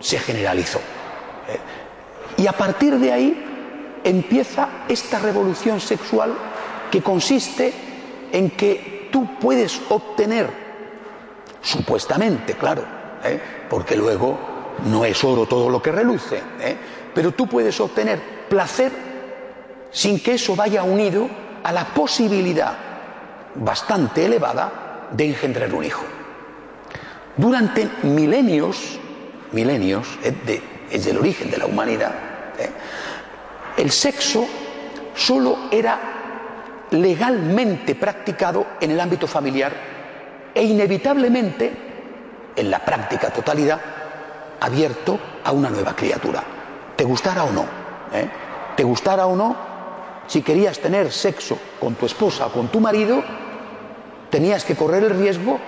se 0.00 0.18
generalizó. 0.18 0.78
¿eh? 0.78 2.42
Y 2.42 2.46
a 2.46 2.52
partir 2.52 2.98
de 2.98 3.12
ahí 3.12 3.47
empieza 4.04 4.68
esta 4.88 5.18
revolución 5.18 5.80
sexual 5.80 6.34
que 6.90 7.02
consiste 7.02 7.72
en 8.32 8.50
que 8.50 9.08
tú 9.10 9.26
puedes 9.40 9.80
obtener, 9.88 10.48
supuestamente, 11.62 12.54
claro, 12.54 12.84
¿eh? 13.24 13.40
porque 13.68 13.96
luego 13.96 14.38
no 14.86 15.04
es 15.04 15.22
oro 15.24 15.46
todo 15.46 15.68
lo 15.68 15.82
que 15.82 15.92
reluce, 15.92 16.36
¿eh? 16.60 16.76
pero 17.14 17.32
tú 17.32 17.46
puedes 17.46 17.78
obtener 17.80 18.20
placer 18.48 18.92
sin 19.90 20.20
que 20.20 20.34
eso 20.34 20.54
vaya 20.54 20.82
unido 20.82 21.28
a 21.64 21.72
la 21.72 21.84
posibilidad 21.86 22.76
bastante 23.54 24.24
elevada 24.24 25.08
de 25.10 25.26
engendrar 25.26 25.74
un 25.74 25.84
hijo. 25.84 26.04
Durante 27.36 27.88
milenios, 28.02 28.98
milenios, 29.52 30.18
es, 30.90 31.06
el 31.06 31.18
origen 31.18 31.50
de 31.50 31.58
la 31.58 31.66
humanidad, 31.66 32.12
¿eh? 32.58 32.70
El 33.78 33.92
sexo 33.92 34.44
solo 35.14 35.68
era 35.70 35.98
legalmente 36.90 37.94
practicado 37.94 38.66
en 38.80 38.90
el 38.90 39.00
ámbito 39.00 39.26
familiar 39.26 39.72
e 40.52 40.64
inevitablemente, 40.64 41.72
en 42.56 42.70
la 42.70 42.84
práctica 42.84 43.30
totalidad, 43.30 43.80
abierto 44.60 45.18
a 45.44 45.52
una 45.52 45.70
nueva 45.70 45.94
criatura, 45.94 46.42
te 46.96 47.04
gustara 47.04 47.44
o 47.44 47.52
no. 47.52 47.64
¿eh? 48.12 48.28
Te 48.76 48.82
gustara 48.82 49.26
o 49.26 49.36
no, 49.36 49.56
si 50.26 50.42
querías 50.42 50.80
tener 50.80 51.12
sexo 51.12 51.56
con 51.78 51.94
tu 51.94 52.06
esposa 52.06 52.46
o 52.46 52.52
con 52.52 52.68
tu 52.68 52.80
marido, 52.80 53.22
tenías 54.30 54.64
que 54.64 54.74
correr 54.74 55.04
el 55.04 55.10
riesgo 55.10 55.58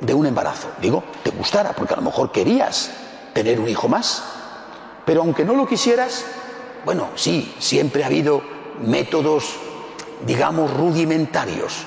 de 0.00 0.12
un 0.12 0.26
embarazo. 0.26 0.68
Digo, 0.80 1.02
te 1.22 1.30
gustara, 1.30 1.72
porque 1.72 1.94
a 1.94 1.96
lo 1.96 2.02
mejor 2.02 2.32
querías 2.32 2.90
tener 3.32 3.58
un 3.58 3.68
hijo 3.68 3.88
más. 3.88 4.22
Pero 5.06 5.22
aunque 5.22 5.44
no 5.44 5.54
lo 5.54 5.66
quisieras, 5.66 6.24
bueno, 6.84 7.10
sí, 7.14 7.54
siempre 7.58 8.02
ha 8.02 8.06
habido 8.06 8.42
métodos, 8.84 9.56
digamos, 10.26 10.72
rudimentarios. 10.72 11.84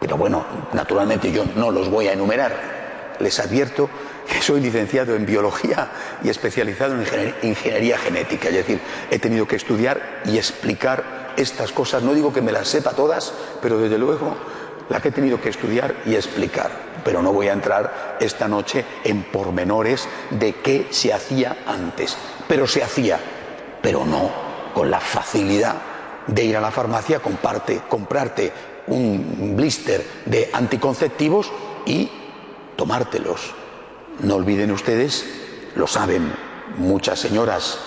Pero 0.00 0.16
bueno, 0.16 0.44
naturalmente 0.72 1.30
yo 1.30 1.44
no 1.56 1.70
los 1.70 1.88
voy 1.88 2.08
a 2.08 2.12
enumerar. 2.12 3.16
Les 3.18 3.38
advierto 3.38 3.88
que 4.28 4.42
soy 4.42 4.60
licenciado 4.60 5.14
en 5.14 5.26
biología 5.26 5.90
y 6.24 6.28
especializado 6.28 6.94
en 6.94 7.34
ingeniería 7.42 7.98
genética. 7.98 8.48
Es 8.48 8.54
decir, 8.54 8.80
he 9.10 9.18
tenido 9.18 9.46
que 9.46 9.56
estudiar 9.56 10.22
y 10.24 10.38
explicar 10.38 11.34
estas 11.36 11.72
cosas. 11.72 12.02
No 12.02 12.14
digo 12.14 12.32
que 12.32 12.42
me 12.42 12.52
las 12.52 12.68
sepa 12.68 12.90
todas, 12.92 13.32
pero 13.60 13.78
desde 13.78 13.98
luego 13.98 14.36
la 14.88 15.00
que 15.00 15.08
he 15.08 15.12
tenido 15.12 15.40
que 15.40 15.50
estudiar 15.50 15.94
y 16.04 16.14
explicar. 16.14 16.70
Pero 17.04 17.22
no 17.22 17.32
voy 17.32 17.48
a 17.48 17.52
entrar 17.52 18.18
esta 18.20 18.48
noche 18.48 18.84
en 19.04 19.22
pormenores 19.24 20.08
de 20.30 20.56
qué 20.56 20.88
se 20.90 21.12
hacía 21.12 21.58
antes. 21.66 22.16
Pero 22.48 22.66
se 22.66 22.82
hacía. 22.82 23.18
Pero 23.82 24.06
no 24.06 24.30
con 24.74 24.90
la 24.90 25.00
facilidad 25.00 25.74
de 26.26 26.44
ir 26.44 26.56
a 26.56 26.60
la 26.60 26.70
farmacia, 26.70 27.20
comprarte 27.20 28.52
un 28.86 29.54
blister 29.56 30.22
de 30.24 30.50
anticonceptivos 30.52 31.50
y 31.84 32.10
tomártelos. 32.76 33.54
No 34.20 34.36
olviden 34.36 34.70
ustedes, 34.70 35.24
lo 35.74 35.86
saben 35.86 36.32
muchas 36.78 37.18
señoras, 37.18 37.78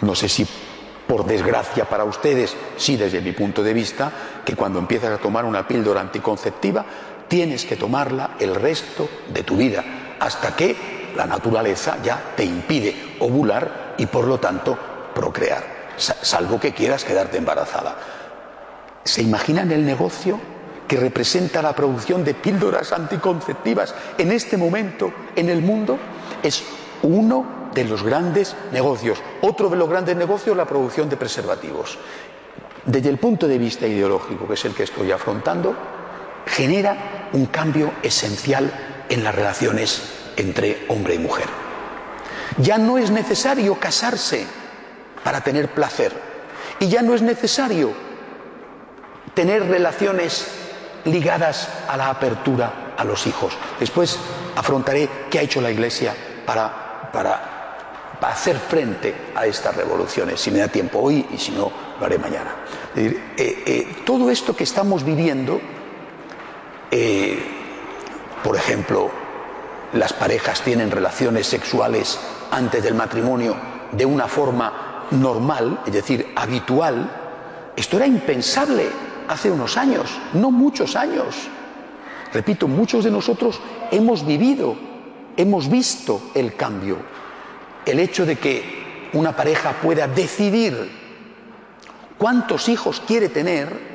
no 0.00 0.14
sé 0.14 0.28
si 0.28 0.46
por 1.06 1.26
desgracia 1.26 1.84
para 1.84 2.04
ustedes, 2.04 2.56
sí 2.76 2.96
desde 2.96 3.20
mi 3.20 3.32
punto 3.32 3.62
de 3.62 3.74
vista, 3.74 4.10
que 4.44 4.56
cuando 4.56 4.78
empiezas 4.78 5.10
a 5.10 5.22
tomar 5.22 5.44
una 5.44 5.68
píldora 5.68 6.00
anticonceptiva, 6.00 6.84
tienes 7.28 7.64
que 7.64 7.76
tomarla 7.76 8.36
el 8.38 8.54
resto 8.54 9.08
de 9.28 9.42
tu 9.42 9.56
vida, 9.56 9.84
hasta 10.18 10.56
que 10.56 11.03
la 11.16 11.26
naturaleza 11.26 11.98
ya 12.02 12.32
te 12.36 12.44
impide 12.44 13.16
ovular 13.20 13.94
y 13.98 14.06
por 14.06 14.26
lo 14.26 14.38
tanto 14.38 14.78
procrear, 15.14 15.92
salvo 15.96 16.58
que 16.58 16.72
quieras 16.72 17.04
quedarte 17.04 17.38
embarazada. 17.38 17.96
¿Se 19.04 19.22
imaginan 19.22 19.70
el 19.70 19.84
negocio 19.84 20.40
que 20.88 20.96
representa 20.96 21.62
la 21.62 21.74
producción 21.74 22.24
de 22.24 22.34
píldoras 22.34 22.92
anticonceptivas 22.92 23.94
en 24.18 24.32
este 24.32 24.56
momento 24.56 25.12
en 25.36 25.48
el 25.48 25.62
mundo? 25.62 25.98
Es 26.42 26.64
uno 27.02 27.70
de 27.74 27.84
los 27.84 28.02
grandes 28.02 28.56
negocios. 28.72 29.18
Otro 29.42 29.68
de 29.68 29.76
los 29.76 29.88
grandes 29.88 30.16
negocios, 30.16 30.56
la 30.56 30.64
producción 30.64 31.08
de 31.08 31.16
preservativos. 31.16 31.98
Desde 32.86 33.08
el 33.08 33.18
punto 33.18 33.46
de 33.46 33.58
vista 33.58 33.86
ideológico, 33.86 34.46
que 34.46 34.54
es 34.54 34.64
el 34.64 34.74
que 34.74 34.84
estoy 34.84 35.12
afrontando, 35.12 35.74
genera 36.46 37.28
un 37.32 37.46
cambio 37.46 37.92
esencial 38.02 38.72
en 39.08 39.24
las 39.24 39.34
relaciones 39.34 40.23
entre 40.36 40.84
hombre 40.88 41.14
y 41.14 41.18
mujer. 41.18 41.46
Ya 42.58 42.78
no 42.78 42.98
es 42.98 43.10
necesario 43.10 43.78
casarse 43.78 44.46
para 45.22 45.40
tener 45.40 45.70
placer 45.70 46.12
y 46.78 46.88
ya 46.88 47.02
no 47.02 47.14
es 47.14 47.22
necesario 47.22 47.92
tener 49.34 49.66
relaciones 49.68 50.46
ligadas 51.04 51.68
a 51.88 51.96
la 51.96 52.10
apertura 52.10 52.94
a 52.96 53.04
los 53.04 53.26
hijos. 53.26 53.56
Después 53.80 54.18
afrontaré 54.56 55.08
qué 55.30 55.40
ha 55.40 55.42
hecho 55.42 55.60
la 55.60 55.70
Iglesia 55.70 56.14
para, 56.46 57.10
para, 57.12 57.50
hacer 58.20 58.56
frente 58.56 59.14
a 59.34 59.44
estas 59.44 59.76
revoluciones, 59.76 60.40
si 60.40 60.50
me 60.50 60.58
da 60.60 60.68
tiempo 60.68 60.98
hoy 60.98 61.26
y 61.30 61.36
si 61.36 61.52
no, 61.52 61.70
lo 62.00 62.06
haré 62.06 62.16
mañana. 62.18 62.56
Eh, 62.96 63.34
eh, 63.36 63.96
todo 64.06 64.30
esto 64.30 64.56
que 64.56 64.64
estamos 64.64 65.04
viviendo, 65.04 65.60
eh, 66.90 67.38
por 68.42 68.56
ejemplo, 68.56 69.10
las 69.92 70.12
parejas 70.12 70.62
tienen 70.62 70.90
relaciones 70.90 71.46
sexuales 71.46 72.18
antes 72.50 72.82
del 72.82 72.94
matrimonio 72.94 73.56
de 73.92 74.06
una 74.06 74.26
forma 74.26 75.06
normal, 75.10 75.80
es 75.86 75.92
decir, 75.92 76.32
habitual, 76.34 77.10
esto 77.76 77.96
era 77.96 78.06
impensable 78.06 78.88
hace 79.28 79.50
unos 79.50 79.76
años, 79.76 80.18
no 80.34 80.50
muchos 80.50 80.96
años. 80.96 81.48
Repito, 82.32 82.66
muchos 82.66 83.04
de 83.04 83.10
nosotros 83.10 83.60
hemos 83.90 84.26
vivido, 84.26 84.76
hemos 85.36 85.68
visto 85.68 86.30
el 86.34 86.56
cambio. 86.56 86.98
El 87.86 88.00
hecho 88.00 88.26
de 88.26 88.36
que 88.36 89.10
una 89.12 89.36
pareja 89.36 89.72
pueda 89.80 90.08
decidir 90.08 90.90
cuántos 92.18 92.68
hijos 92.68 93.02
quiere 93.06 93.28
tener 93.28 93.94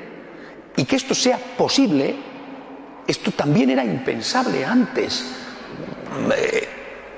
y 0.75 0.85
que 0.85 0.95
esto 0.95 1.13
sea 1.13 1.37
posible, 1.57 2.15
esto 3.07 3.31
también 3.31 3.69
era 3.69 3.83
impensable 3.83 4.65
antes. 4.65 5.38
Eh, 6.35 6.67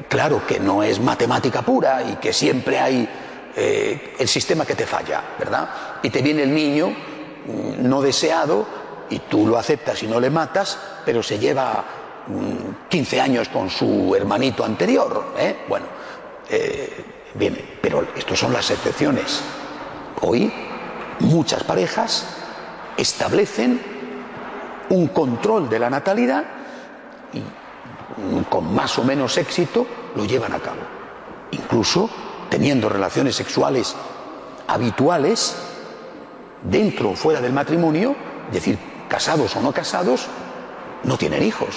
claro 0.07 0.45
que 0.45 0.59
no 0.59 0.83
es 0.83 0.99
matemática 0.99 1.61
pura 1.61 2.03
y 2.03 2.15
que 2.15 2.33
siempre 2.33 2.79
hay 2.79 3.07
eh, 3.55 4.15
el 4.19 4.27
sistema 4.27 4.65
que 4.65 4.75
te 4.75 4.85
falla, 4.85 5.21
¿verdad? 5.37 5.69
Y 6.03 6.09
te 6.09 6.21
viene 6.21 6.43
el 6.43 6.53
niño 6.53 6.89
mm, 6.89 7.87
no 7.87 8.01
deseado 8.01 8.65
y 9.09 9.19
tú 9.19 9.47
lo 9.47 9.57
aceptas 9.57 10.01
y 10.03 10.07
no 10.07 10.19
le 10.19 10.29
matas, 10.29 10.77
pero 11.05 11.21
se 11.21 11.37
lleva 11.37 11.83
15 12.89 13.17
mm, 13.17 13.19
años 13.21 13.49
con 13.49 13.69
su 13.69 14.15
hermanito 14.15 14.63
anterior. 14.63 15.33
¿eh? 15.37 15.57
Bueno, 15.67 15.85
viene, 17.33 17.63
pero 17.81 18.07
estas 18.15 18.39
son 18.39 18.53
las 18.53 18.69
excepciones. 18.71 19.41
Hoy 20.21 20.51
muchas 21.19 21.63
parejas 21.63 22.25
establecen 22.97 23.81
un 24.89 25.07
control 25.07 25.69
de 25.69 25.79
la 25.79 25.89
natalidad 25.89 26.43
y 27.33 27.41
con 28.49 28.73
más 28.73 28.97
o 28.99 29.03
menos 29.03 29.38
éxito, 29.38 29.86
lo 30.15 30.25
llevan 30.25 30.53
a 30.53 30.60
cabo. 30.60 30.81
Incluso 31.51 32.10
teniendo 32.49 32.89
relaciones 32.89 33.36
sexuales 33.36 33.95
habituales, 34.67 35.55
dentro 36.63 37.12
o 37.12 37.15
fuera 37.15 37.41
del 37.41 37.53
matrimonio, 37.53 38.15
es 38.47 38.53
decir, 38.53 38.77
casados 39.07 39.55
o 39.55 39.62
no 39.62 39.71
casados, 39.71 40.27
no 41.03 41.17
tienen 41.17 41.43
hijos. 41.43 41.75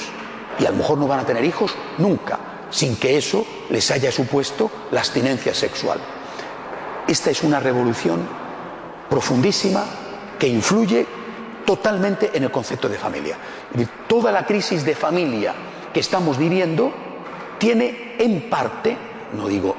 Y 0.59 0.67
a 0.67 0.71
lo 0.71 0.77
mejor 0.77 0.99
no 0.99 1.07
van 1.07 1.21
a 1.21 1.27
tener 1.27 1.45
hijos 1.45 1.75
nunca, 1.99 2.39
sin 2.71 2.97
que 2.97 3.17
eso 3.17 3.45
les 3.71 3.91
haya 3.91 4.13
supuesto 4.13 4.71
la 4.91 5.01
abstinencia 5.01 5.55
sexual. 5.55 5.99
Esta 7.07 7.31
es 7.31 7.43
una 7.43 7.61
revolución 7.61 8.27
profundísima 9.09 9.85
que 10.39 10.49
influye 10.49 11.07
totalmente 11.65 12.31
en 12.35 12.45
el 12.45 12.51
concepto 12.51 12.89
de 12.89 12.99
familia. 12.99 13.37
Toda 14.07 14.31
la 14.31 14.45
crisis 14.45 14.85
de 14.85 14.95
familia 14.95 15.55
que 15.95 16.01
estamos 16.01 16.37
viviendo 16.37 16.93
tiene 17.57 18.17
en 18.19 18.51
parte, 18.51 18.99
no 19.33 19.47
digo, 19.47 19.75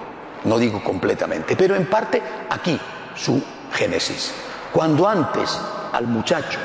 no 0.45 0.58
digo 0.58 0.82
completamente, 0.82 1.56
pero 1.56 1.75
en 1.75 1.88
parte 1.88 2.21
aquí 2.49 2.80
su 3.15 3.43
génesis. 3.73 4.34
Cuando 4.71 5.08
antes 5.08 5.60
al 5.91 6.08
muchacho 6.08 6.58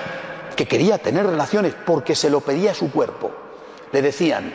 que 0.57 0.67
quería 0.67 0.99
tener 0.99 1.27
relaciones 1.27 1.75
porque 1.75 2.15
se 2.15 2.31
lo 2.31 2.41
pedía 2.41 2.73
su 2.75 2.93
cuerpo, 2.93 3.33
le 3.93 4.01
decían, 4.01 4.53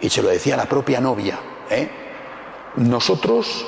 y 0.00 0.10
se 0.10 0.20
lo 0.20 0.28
decía 0.28 0.56
la 0.56 0.66
propia 0.66 1.00
novia, 1.00 1.38
¿eh? 1.70 1.88
nosotros 2.76 3.64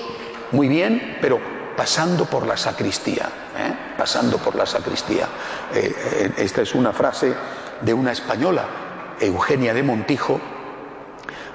muy 0.51 0.67
bien, 0.69 1.19
pero 1.21 1.39
pasando 1.77 2.25
por 2.25 2.47
la 2.47 2.57
sacristía, 2.57 3.27
¿eh? 3.57 3.95
pasando 3.97 4.39
por 4.39 4.57
la 4.57 4.67
sacristía. 4.67 5.29
Eh, 5.73 6.33
esta 6.39 6.63
es 6.63 6.75
una 6.75 6.93
frase 6.93 7.33
de 7.81 7.95
una 7.95 8.13
española 8.13 8.86
Eugenia 9.21 9.75
de 9.75 9.83
Montijo, 9.83 10.41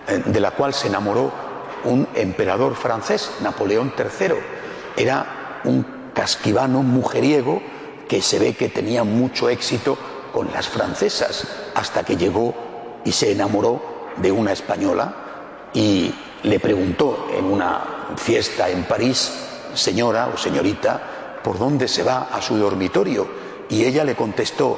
eh, 0.08 0.22
de 0.26 0.40
la 0.40 0.52
cual 0.52 0.74
se 0.74 0.88
enamoró 0.88 1.32
un 1.84 2.08
emperador 2.16 2.76
francés, 2.76 3.32
Napoleón 3.42 3.94
III. 3.98 4.36
Era 4.96 5.62
un 5.64 6.12
casquivano 6.14 6.84
mujeriego 6.84 7.62
que 8.08 8.22
se 8.22 8.40
ve 8.40 8.54
que 8.54 8.70
tenía 8.70 9.04
mucho 9.04 9.50
éxito 9.50 9.98
con 10.34 10.52
las 10.54 10.68
francesas, 10.68 11.48
hasta 11.76 12.04
que 12.04 12.18
llegó 12.18 12.54
y 13.06 13.12
se 13.12 13.32
enamoró 13.32 13.82
de 14.18 14.32
una 14.32 14.52
española 14.52 15.14
y 15.74 16.14
le 16.44 16.60
preguntó 16.60 17.28
en 17.34 17.46
una 17.46 17.82
fiesta 18.18 18.70
en 18.70 18.84
París, 18.84 19.32
señora 19.74 20.30
o 20.34 20.38
señorita, 20.38 21.40
¿por 21.44 21.58
dónde 21.58 21.88
se 21.88 22.04
va 22.04 22.30
a 22.32 22.42
su 22.42 22.58
dormitorio? 22.58 23.28
Y 23.70 23.86
ella 23.86 24.04
le 24.04 24.16
contestó, 24.16 24.78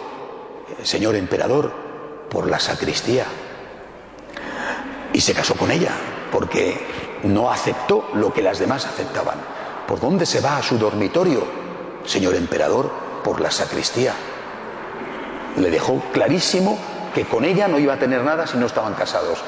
señor 0.84 1.16
emperador, 1.16 1.83
por 2.34 2.50
la 2.50 2.60
sacristía. 2.60 3.26
Y 5.14 5.22
se 5.22 5.36
casó 5.36 5.54
con 5.54 5.70
ella, 5.70 5.92
porque 6.32 6.82
no 7.24 7.52
aceptó 7.52 8.10
lo 8.16 8.34
que 8.34 8.42
las 8.42 8.58
demás 8.58 8.86
aceptaban. 8.86 9.38
¿Por 9.88 10.00
dónde 10.00 10.26
se 10.26 10.42
va 10.42 10.58
a 10.58 10.64
su 10.64 10.80
dormitorio, 10.80 11.46
señor 12.04 12.34
emperador? 12.34 12.92
Por 13.24 13.40
la 13.40 13.52
sacristía. 13.52 14.14
Le 15.56 15.70
dejó 15.70 16.02
clarísimo 16.12 16.80
que 17.14 17.26
con 17.26 17.46
ella 17.46 17.68
no 17.68 17.78
iba 17.78 17.94
a 17.94 18.00
tener 18.00 18.24
nada 18.24 18.48
si 18.48 18.58
no 18.58 18.66
estaban 18.66 18.96
casados. 18.96 19.40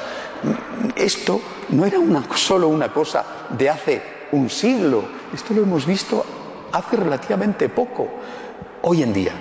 Esto 0.94 1.40
no 1.70 1.84
era 1.84 1.98
una, 1.98 2.22
solo 2.36 2.68
una 2.68 2.92
cosa 2.92 3.24
de 3.50 3.68
hace 3.68 4.02
un 4.30 4.48
siglo, 4.48 5.04
esto 5.34 5.54
lo 5.54 5.62
hemos 5.62 5.84
visto 5.84 6.24
hace 6.72 6.96
relativamente 6.96 7.68
poco. 7.68 8.08
Hoy 8.82 9.02
en 9.02 9.12
día, 9.12 9.32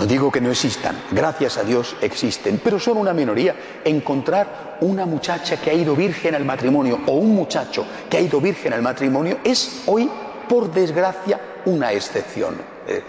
no 0.00 0.06
digo 0.06 0.32
que 0.32 0.40
no 0.40 0.50
existan, 0.50 0.96
gracias 1.10 1.58
a 1.58 1.62
Dios 1.62 1.94
existen, 2.00 2.58
pero 2.64 2.80
son 2.80 2.96
una 2.96 3.12
minoría. 3.12 3.54
Encontrar 3.84 4.78
una 4.80 5.04
muchacha 5.04 5.58
que 5.60 5.68
ha 5.68 5.74
ido 5.74 5.94
virgen 5.94 6.34
al 6.34 6.42
matrimonio 6.42 7.00
o 7.04 7.12
un 7.12 7.34
muchacho 7.34 7.84
que 8.08 8.16
ha 8.16 8.20
ido 8.20 8.40
virgen 8.40 8.72
al 8.72 8.80
matrimonio 8.80 9.40
es 9.44 9.82
hoy, 9.84 10.08
por 10.48 10.72
desgracia, 10.72 11.38
una 11.66 11.92
excepción. 11.92 12.54
Eh, 12.88 13.02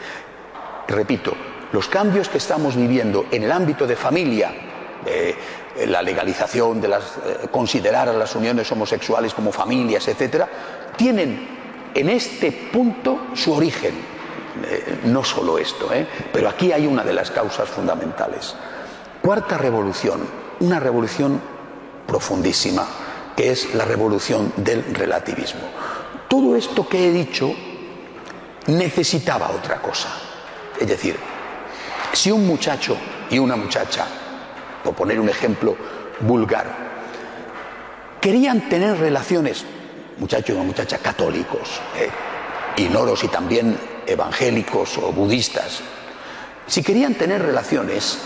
repito, 0.89 1.33
los 1.71 1.87
cambios 1.87 2.27
que 2.27 2.39
estamos 2.39 2.75
viviendo 2.75 3.25
en 3.31 3.43
el 3.43 3.53
ámbito 3.53 3.87
de 3.87 3.95
familia, 3.95 4.51
eh, 5.05 5.33
la 5.87 6.01
legalización 6.01 6.81
de 6.81 6.89
las, 6.89 7.03
eh, 7.03 7.47
considerar 7.49 8.09
a 8.09 8.13
las 8.13 8.35
uniones 8.35 8.69
homosexuales 8.69 9.33
como 9.33 9.53
familias, 9.53 10.09
etcétera, 10.09 10.45
tienen 10.97 11.47
en 11.95 12.09
este 12.09 12.51
punto 12.51 13.27
su 13.33 13.53
origen 13.53 14.20
eh, 14.63 14.99
no 15.05 15.23
solo 15.23 15.57
esto, 15.57 15.93
¿eh? 15.93 16.07
pero 16.31 16.49
aquí 16.49 16.71
hay 16.71 16.85
una 16.87 17.03
de 17.03 17.13
las 17.13 17.31
causas 17.31 17.69
fundamentales. 17.69 18.55
Cuarta 19.21 19.57
revolución, 19.57 20.21
una 20.59 20.79
revolución 20.79 21.39
profundísima, 22.07 22.85
que 23.35 23.51
es 23.51 23.73
la 23.75 23.85
revolución 23.85 24.51
del 24.57 24.83
relativismo. 24.93 25.61
todo 26.27 26.55
esto 26.55 26.87
que 26.87 27.07
he 27.07 27.11
dicho 27.11 27.53
necesitaba 28.67 29.49
otra 29.51 29.81
cosa. 29.81 30.09
Es 30.79 30.87
decir, 30.87 31.17
si 32.13 32.31
un 32.31 32.47
muchacho 32.47 32.95
y 33.29 33.37
una 33.37 33.55
muchacha, 33.55 34.05
por 34.83 34.93
poner 34.95 35.19
un 35.19 35.29
ejemplo 35.29 35.75
vulgar, 36.21 36.91
querían 38.19 38.69
tener 38.69 38.97
relaciones, 38.97 39.65
muchacho 40.17 40.53
y 40.53 40.55
una 40.55 40.65
muchacha 40.65 40.99
católicos, 40.99 41.81
eh, 41.97 42.09
ignoros 42.77 43.23
y 43.23 43.27
también 43.27 43.77
evangélicos 44.07 44.97
o 44.97 45.11
budistas, 45.11 45.81
si 46.67 46.83
querían 46.83 47.15
tener 47.15 47.41
relaciones, 47.41 48.17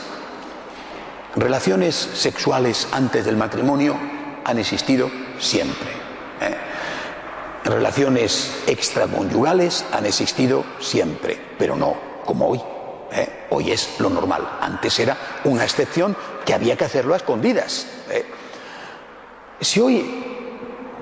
relaciones 1.35 1.95
sexuales 1.95 2.87
antes 2.91 3.25
del 3.25 3.37
matrimonio 3.37 3.97
han 4.43 4.59
existido 4.59 5.09
siempre. 5.39 5.89
¿eh? 6.41 6.55
Relaciones 7.63 8.63
extraconyugales 8.67 9.85
han 9.91 10.05
existido 10.05 10.63
siempre, 10.79 11.39
pero 11.57 11.75
no 11.75 11.95
como 12.23 12.49
hoy. 12.49 12.61
¿eh? 13.11 13.47
Hoy 13.49 13.71
es 13.71 13.99
lo 13.99 14.11
normal. 14.11 14.47
Antes 14.61 14.99
era 14.99 15.17
una 15.45 15.63
excepción 15.63 16.15
que 16.45 16.53
había 16.53 16.77
que 16.77 16.85
hacerlo 16.85 17.15
a 17.15 17.17
escondidas. 17.17 17.87
¿eh? 18.11 18.25
Si 19.59 19.79
hoy 19.79 20.23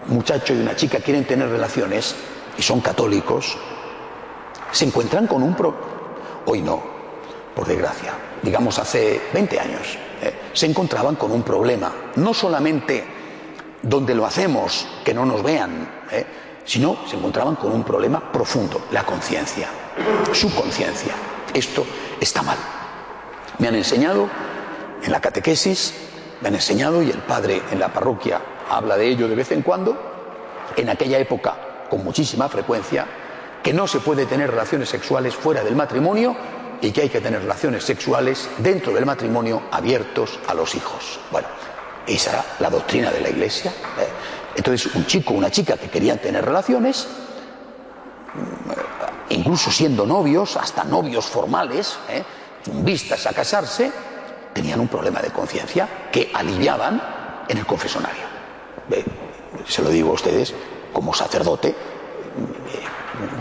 un 0.07 0.15
muchacho 0.15 0.53
y 0.53 0.61
una 0.61 0.75
chica 0.75 0.99
quieren 0.99 1.25
tener 1.25 1.49
relaciones 1.49 2.15
y 2.57 2.61
son 2.61 2.79
católicos, 2.79 3.57
se 4.73 4.85
encuentran 4.85 5.27
con 5.27 5.41
un 5.43 5.55
pro... 5.55 5.73
Hoy 6.45 6.61
no, 6.61 6.81
por 7.55 7.65
desgracia. 7.65 8.13
Digamos 8.41 8.77
hace 8.79 9.21
20 9.33 9.59
años, 9.59 9.97
¿eh? 10.21 10.33
se 10.51 10.65
encontraban 10.65 11.15
con 11.15 11.31
un 11.31 11.43
problema. 11.43 11.93
No 12.15 12.33
solamente 12.33 13.05
donde 13.81 14.15
lo 14.15 14.25
hacemos, 14.25 14.87
que 15.05 15.13
no 15.13 15.25
nos 15.25 15.41
vean, 15.41 15.87
¿eh? 16.11 16.25
sino 16.65 16.97
se 17.07 17.15
encontraban 17.15 17.55
con 17.55 17.71
un 17.71 17.83
problema 17.83 18.31
profundo, 18.31 18.81
la 18.91 19.03
conciencia, 19.03 19.69
su 20.33 20.53
conciencia. 20.53 21.13
Esto 21.53 21.85
está 22.19 22.41
mal. 22.41 22.57
Me 23.59 23.67
han 23.67 23.75
enseñado 23.75 24.27
en 25.03 25.11
la 25.11 25.21
catequesis, 25.21 25.93
me 26.41 26.47
han 26.47 26.55
enseñado 26.55 27.03
y 27.03 27.11
el 27.11 27.19
padre 27.19 27.61
en 27.71 27.79
la 27.79 27.93
parroquia 27.93 28.41
habla 28.69 28.97
de 28.97 29.07
ello 29.07 29.27
de 29.27 29.35
vez 29.35 29.51
en 29.51 29.61
cuando, 29.61 29.95
en 30.75 30.89
aquella 30.89 31.19
época 31.19 31.55
con 31.89 32.03
muchísima 32.03 32.49
frecuencia, 32.49 33.05
que 33.63 33.73
no 33.73 33.87
se 33.87 34.01
puede 34.01 34.25
tener 34.25 34.51
relaciones 34.51 34.89
sexuales 34.89 35.33
fuera 35.35 35.63
del 35.63 35.75
matrimonio 35.75 36.35
y 36.81 36.91
que 36.91 37.03
hay 37.03 37.09
que 37.09 37.21
tener 37.21 37.41
relaciones 37.41 37.85
sexuales 37.85 38.49
dentro 38.57 38.93
del 38.93 39.05
matrimonio 39.05 39.63
abiertos 39.71 40.37
a 40.47 40.53
los 40.53 40.75
hijos. 40.75 41.19
Bueno, 41.31 41.47
esa 42.05 42.31
era 42.31 42.45
la 42.59 42.69
doctrina 42.69 43.09
de 43.09 43.21
la 43.21 43.29
Iglesia. 43.29 43.71
¿eh? 43.71 44.07
Entonces, 44.55 44.93
un 44.93 45.05
chico 45.05 45.33
una 45.33 45.49
chica 45.49 45.77
que 45.77 45.89
querían 45.89 46.19
tener 46.19 46.43
relaciones, 46.43 47.07
mm, 48.33 49.33
incluso 49.33 49.71
siendo 49.71 50.05
novios, 50.05 50.57
hasta 50.57 50.83
novios 50.83 51.25
formales, 51.25 51.97
¿eh? 52.09 52.21
vistas 52.65 53.25
a 53.27 53.33
casarse, 53.33 53.89
tenían 54.53 54.81
un 54.81 54.89
problema 54.89 55.21
de 55.21 55.29
conciencia 55.29 55.87
que 56.11 56.31
aliviaban 56.33 57.01
en 57.47 57.57
el 57.57 57.65
confesonario. 57.65 58.23
Se 59.65 59.81
lo 59.81 59.89
digo 59.89 60.11
a 60.11 60.13
ustedes 60.13 60.53
como 60.91 61.13
sacerdote, 61.13 61.69
eh, 61.69 61.75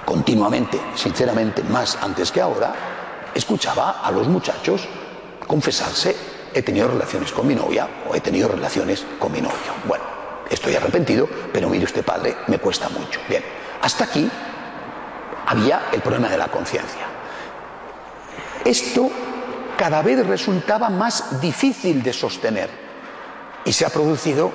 continuamente, 0.05 0.81
sinceramente, 0.95 1.63
más 1.63 1.99
antes 2.01 2.31
que 2.31 2.41
ahora, 2.41 2.75
escuchaba 3.35 4.01
a 4.03 4.11
los 4.11 4.29
muchachos 4.29 4.89
confesarse, 5.47 6.17
he 6.55 6.63
tenido 6.63 6.89
relaciones 6.89 7.33
con 7.33 7.47
mi 7.47 7.55
novia 7.55 7.89
o 8.09 8.15
he 8.15 8.21
tenido 8.21 8.49
relaciones 8.49 9.05
con 9.19 9.33
mi 9.33 9.41
novio. 9.41 9.73
Bueno, 9.87 10.05
estoy 10.51 10.75
arrepentido, 10.75 11.29
pero 11.53 11.69
mire 11.69 11.85
usted, 11.85 12.05
padre, 12.05 12.37
me 12.49 12.59
cuesta 12.59 12.89
mucho. 12.89 13.21
Bien, 13.29 13.43
hasta 13.81 14.05
aquí 14.05 14.31
había 15.47 15.89
el 15.93 16.01
problema 16.01 16.29
de 16.29 16.39
la 16.39 16.49
conciencia. 16.49 17.07
Esto 18.65 19.11
cada 19.77 20.03
vez 20.03 20.25
resultaba 20.27 20.89
más 20.89 21.41
difícil 21.41 22.03
de 22.03 22.13
sostener 22.13 22.71
y 23.65 23.73
se 23.73 23.85
ha 23.85 23.89
producido 23.89 24.53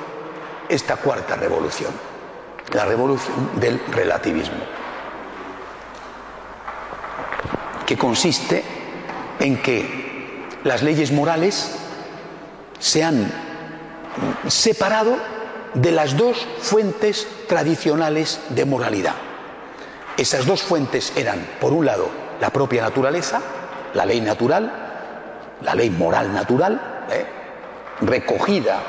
esta 0.69 0.97
cuarta 0.97 1.35
revolución, 1.35 1.91
la 2.73 2.85
revolución 2.85 3.51
del 3.59 3.81
relativismo, 3.91 4.63
que 7.87 7.97
consiste 7.97 8.63
en 9.39 9.61
que 9.61 10.45
las 10.65 10.83
leyes 10.83 11.11
morales 11.13 11.71
se 12.79 13.03
han 13.03 13.31
separado 14.47 15.17
de 15.73 15.91
las 15.91 16.17
dos 16.17 16.45
fuentes 16.59 17.27
tradicionales 17.47 18.41
de 18.49 18.65
moralidad. 18.65 19.15
Esas 20.17 20.45
dos 20.45 20.63
fuentes 20.63 21.13
eran, 21.15 21.47
por 21.61 21.71
un 21.71 21.85
lado, 21.85 22.09
la 22.41 22.49
propia 22.49 22.81
naturaleza, 22.81 23.41
la 23.93 24.05
ley 24.05 24.19
natural, 24.19 25.57
la 25.61 25.73
ley 25.73 25.89
moral 25.89 26.33
natural, 26.33 27.05
¿eh? 27.09 27.25
recogida 28.01 28.79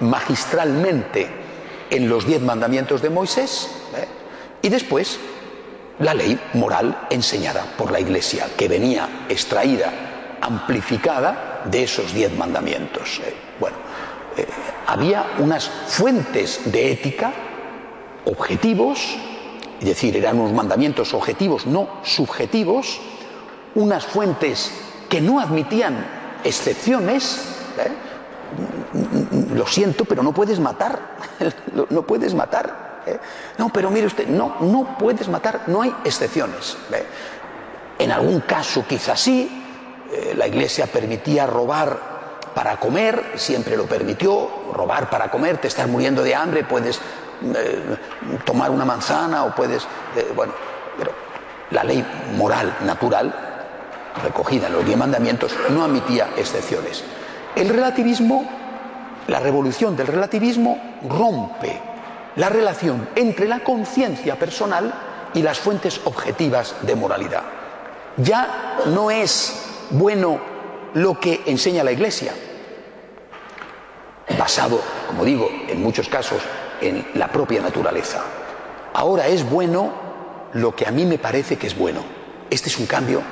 magistralmente 0.00 1.30
en 1.88 2.08
los 2.10 2.26
diez 2.26 2.42
mandamientos 2.42 3.00
de 3.00 3.08
Moisés, 3.08 3.70
¿eh? 3.96 4.06
y 4.60 4.68
después 4.68 5.18
la 5.98 6.14
ley 6.14 6.38
moral 6.54 7.06
enseñada 7.10 7.64
por 7.76 7.90
la 7.90 8.00
Iglesia, 8.00 8.46
que 8.56 8.68
venía 8.68 9.26
extraída, 9.28 10.38
amplificada 10.40 11.62
de 11.64 11.84
esos 11.84 12.12
diez 12.12 12.36
mandamientos. 12.36 13.20
¿eh? 13.24 13.34
Bueno, 13.60 13.76
había 14.86 15.24
unas 15.38 15.68
fuentes 15.68 16.72
de 16.72 16.92
ética 16.92 17.32
objetivos, 18.24 19.16
es 19.80 19.86
decir, 19.86 20.16
eran 20.16 20.38
unos 20.38 20.52
mandamientos 20.52 21.12
objetivos, 21.14 21.66
no 21.66 22.00
subjetivos, 22.02 23.00
unas 23.74 24.04
fuentes 24.04 24.72
que 25.08 25.20
no 25.20 25.40
admitían 25.40 26.04
excepciones. 26.44 27.40
¿eh? 27.78 29.54
Lo 29.54 29.66
siento, 29.66 30.04
pero 30.04 30.22
no 30.22 30.32
puedes 30.32 30.58
matar. 30.60 31.16
no 31.90 32.02
puedes 32.02 32.34
matar. 32.34 32.91
¿Eh? 33.06 33.18
No, 33.58 33.68
pero 33.70 33.90
mire 33.90 34.06
usted, 34.06 34.26
no, 34.26 34.56
no 34.60 34.96
puedes 34.98 35.28
matar, 35.28 35.62
no 35.66 35.82
hay 35.82 35.94
excepciones. 36.04 36.76
¿eh? 36.92 37.04
En 37.98 38.12
algún 38.12 38.40
caso 38.40 38.84
quizás 38.88 39.20
sí, 39.20 39.58
la 40.36 40.46
iglesia 40.46 40.86
permitía 40.86 41.46
robar 41.46 42.12
para 42.54 42.76
comer, 42.76 43.32
siempre 43.36 43.76
lo 43.76 43.86
permitió, 43.86 44.48
robar 44.74 45.08
para 45.08 45.30
comer, 45.30 45.58
te 45.58 45.68
estás 45.68 45.88
muriendo 45.88 46.22
de 46.22 46.34
hambre, 46.34 46.64
puedes 46.64 47.00
tomar 48.44 48.70
una 48.70 48.84
manzana 48.84 49.44
o 49.44 49.54
puedes, 49.54 49.86
bueno, 50.34 50.52
pero 50.98 51.12
la 51.70 51.84
ley 51.84 52.04
moral 52.36 52.76
natural 52.84 53.52
recogida 54.22 54.66
en 54.66 54.74
los 54.74 54.84
diez 54.84 54.96
mandamientos, 54.96 55.54
no 55.70 55.84
admitía 55.84 56.30
excepciones. 56.36 57.04
El 57.54 57.68
relativismo, 57.68 58.44
la 59.28 59.40
revolución 59.40 59.96
del 59.96 60.08
relativismo, 60.08 60.98
rompe 61.08 61.91
la 62.36 62.48
relación 62.48 63.08
entre 63.14 63.46
la 63.46 63.60
conciencia 63.60 64.38
personal 64.38 64.92
y 65.34 65.42
las 65.42 65.58
fuentes 65.58 66.00
objetivas 66.04 66.74
de 66.82 66.96
moralidad. 66.96 67.42
Ya 68.16 68.76
no 68.86 69.10
es 69.10 69.86
bueno 69.90 70.40
lo 70.94 71.18
que 71.18 71.42
enseña 71.46 71.84
la 71.84 71.92
Iglesia, 71.92 72.32
basado, 74.38 74.80
como 75.06 75.24
digo, 75.24 75.48
en 75.68 75.82
muchos 75.82 76.08
casos 76.08 76.42
en 76.80 77.06
la 77.14 77.28
propia 77.28 77.62
naturaleza. 77.62 78.22
Ahora 78.94 79.26
es 79.26 79.48
bueno 79.48 79.92
lo 80.52 80.74
que 80.76 80.86
a 80.86 80.90
mí 80.90 81.04
me 81.06 81.18
parece 81.18 81.56
que 81.56 81.66
es 81.66 81.76
bueno. 81.76 82.02
Este 82.50 82.68
es 82.68 82.78
un 82.78 82.86
cambio 82.86 83.22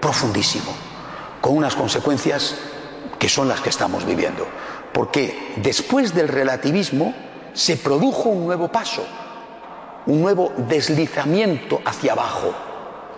profundísimo, 0.00 0.72
con 1.40 1.56
unas 1.56 1.74
consecuencias 1.74 2.56
que 3.18 3.28
son 3.28 3.48
las 3.48 3.60
que 3.60 3.70
estamos 3.70 4.04
viviendo. 4.04 4.46
Porque 4.92 5.54
después 5.56 6.14
del 6.14 6.28
relativismo 6.28 7.14
se 7.56 7.78
produjo 7.78 8.28
un 8.28 8.44
nuevo 8.44 8.68
paso, 8.68 9.02
un 10.04 10.20
nuevo 10.20 10.52
deslizamiento 10.68 11.80
hacia 11.84 12.12
abajo, 12.12 12.52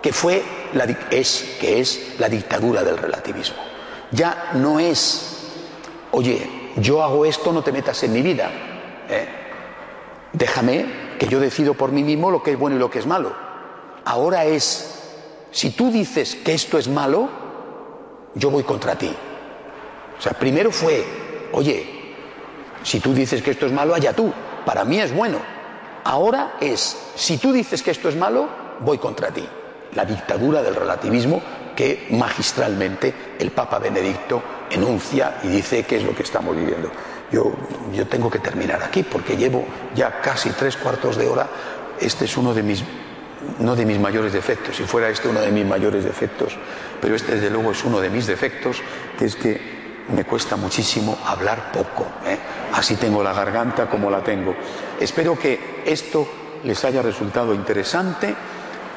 que 0.01 0.13
fue 0.13 0.41
la, 0.73 0.85
es, 1.11 1.57
que 1.59 1.81
es 1.81 2.15
la 2.17 2.29
dictadura 2.29 2.81
del 2.83 2.97
relativismo. 2.97 3.57
Ya 4.11 4.51
no 4.53 4.79
es, 4.79 5.51
oye, 6.11 6.71
yo 6.77 7.03
hago 7.03 7.25
esto, 7.25 7.51
no 7.51 7.61
te 7.61 7.73
metas 7.73 8.01
en 8.03 8.13
mi 8.13 8.21
vida. 8.21 8.49
¿eh? 9.09 9.27
Déjame 10.31 10.85
que 11.19 11.27
yo 11.27 11.41
decido 11.41 11.73
por 11.73 11.91
mí 11.91 12.01
mismo 12.01 12.31
lo 12.31 12.41
que 12.41 12.51
es 12.51 12.57
bueno 12.57 12.77
y 12.77 12.79
lo 12.79 12.89
que 12.89 12.99
es 12.99 13.05
malo. 13.05 13.35
Ahora 14.05 14.45
es 14.45 14.99
si 15.51 15.71
tú 15.71 15.91
dices 15.91 16.35
que 16.35 16.53
esto 16.53 16.77
es 16.77 16.87
malo, 16.87 17.27
yo 18.35 18.49
voy 18.49 18.63
contra 18.63 18.95
ti. 18.95 19.11
O 20.17 20.21
sea, 20.21 20.31
primero 20.31 20.71
fue, 20.71 21.03
oye, 21.51 21.98
si 22.83 22.99
tú 22.99 23.13
dices 23.13 23.41
que 23.41 23.51
esto 23.51 23.65
es 23.65 23.71
malo, 23.71 23.93
allá 23.95 24.13
tú, 24.13 24.31
para 24.65 24.85
mí 24.85 24.99
es 24.99 25.13
bueno. 25.13 25.39
Ahora 26.03 26.55
es, 26.59 26.97
si 27.15 27.37
tú 27.37 27.51
dices 27.51 27.83
que 27.83 27.91
esto 27.91 28.09
es 28.09 28.15
malo, 28.15 28.47
voy 28.79 28.97
contra 28.97 29.29
ti. 29.29 29.45
La 29.93 30.05
dictadura 30.05 30.61
del 30.61 30.75
relativismo 30.75 31.41
que 31.75 32.07
magistralmente 32.11 33.13
el 33.39 33.51
Papa 33.51 33.79
Benedicto 33.79 34.41
enuncia 34.69 35.39
y 35.43 35.47
dice 35.47 35.83
que 35.83 35.97
es 35.97 36.03
lo 36.03 36.15
que 36.15 36.23
estamos 36.23 36.55
viviendo. 36.55 36.91
Yo, 37.31 37.51
yo 37.93 38.07
tengo 38.07 38.29
que 38.29 38.39
terminar 38.39 38.81
aquí 38.83 39.03
porque 39.03 39.37
llevo 39.37 39.65
ya 39.95 40.19
casi 40.21 40.49
tres 40.51 40.77
cuartos 40.77 41.15
de 41.15 41.27
hora 41.27 41.47
este 41.99 42.25
es 42.25 42.37
uno 42.37 42.53
de 42.53 42.63
mis, 42.63 42.83
no 43.59 43.75
de 43.75 43.85
mis 43.85 43.99
mayores 43.99 44.33
defectos, 44.33 44.77
si 44.77 44.83
fuera 44.83 45.09
este 45.09 45.27
uno 45.27 45.41
de 45.41 45.51
mis 45.51 45.65
mayores 45.65 46.03
defectos, 46.03 46.57
pero 47.01 47.15
este 47.15 47.35
desde 47.35 47.49
luego 47.49 47.71
es 47.71 47.83
uno 47.83 47.99
de 47.99 48.09
mis 48.09 48.27
defectos, 48.27 48.81
que 49.17 49.25
es 49.25 49.35
que 49.35 49.79
me 50.13 50.23
cuesta 50.23 50.55
muchísimo 50.55 51.17
hablar 51.25 51.71
poco. 51.71 52.05
¿eh? 52.25 52.37
Así 52.73 52.95
tengo 52.95 53.23
la 53.23 53.33
garganta 53.33 53.89
como 53.89 54.09
la 54.09 54.23
tengo. 54.23 54.55
Espero 54.99 55.37
que 55.37 55.83
esto 55.85 56.27
les 56.63 56.83
haya 56.85 57.01
resultado 57.01 57.53
interesante 57.53 58.35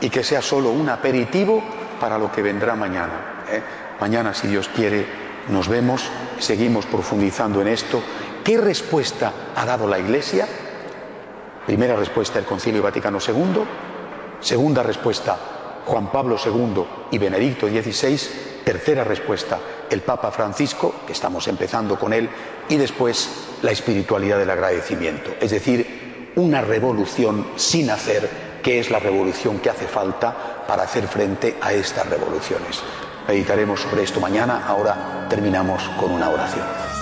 y 0.01 0.11
que 0.11 0.25
sea 0.25 0.43
solo 0.43 0.71
un 0.71 0.89
aperitivo 0.89 1.63
para 2.01 2.19
lo 2.19 2.31
que 2.31 2.43
vendrá 2.43 2.75
mañana. 2.75 3.45
¿eh? 3.51 3.63
Mañana, 4.01 4.35
si 4.35 4.49
Dios 4.49 4.69
quiere, 4.69 5.07
nos 5.49 5.69
vemos, 5.69 6.11
seguimos 6.39 6.87
profundizando 6.87 7.61
en 7.63 7.69
esto. 7.69 8.03
¿Qué 8.45 8.59
respuesta 8.59 9.33
ha 9.55 9.65
dado 9.65 9.87
la 9.87 9.99
Iglesia? 9.99 10.47
Primera 11.67 11.95
respuesta, 11.95 12.39
el 12.39 12.45
Concilio 12.45 12.83
Vaticano 12.83 13.19
II. 13.27 13.63
Segunda 14.41 14.83
respuesta, 14.83 15.39
Juan 15.87 16.11
Pablo 16.11 16.37
II 16.45 16.85
y 17.13 17.19
Benedicto 17.19 17.69
XVI. 17.69 18.52
Tercera 18.65 19.05
respuesta, 19.05 19.59
el 19.91 20.01
Papa 20.01 20.31
Francisco, 20.31 20.95
que 21.07 21.13
estamos 21.13 21.49
empezando 21.49 21.99
con 21.99 22.13
él, 22.13 22.29
y 22.69 22.77
después 22.77 23.29
la 23.63 23.73
espiritualidad 23.73 24.39
del 24.39 24.51
agradecimiento. 24.51 25.33
Es 25.41 25.51
decir, 25.51 26.33
una 26.37 26.61
revolución 26.61 27.47
sin 27.57 27.91
hacer, 27.91 28.29
que 28.63 28.79
es 28.81 28.91
la 28.91 28.99
revolución 28.99 29.59
que 29.59 29.71
hace 29.71 29.87
falta 29.87 30.65
para 30.67 30.85
hacer 30.85 31.07
frente 31.09 31.57
a 31.61 31.73
estas 31.73 32.09
revoluciones. 32.09 32.81
Meditaremos 33.29 33.81
sobre 33.81 34.03
esto 34.03 34.21
mañana, 34.21 34.65
ahora 34.67 35.27
terminamos 35.29 35.83
con 35.99 36.13
una 36.13 36.31
oración. 36.31 37.02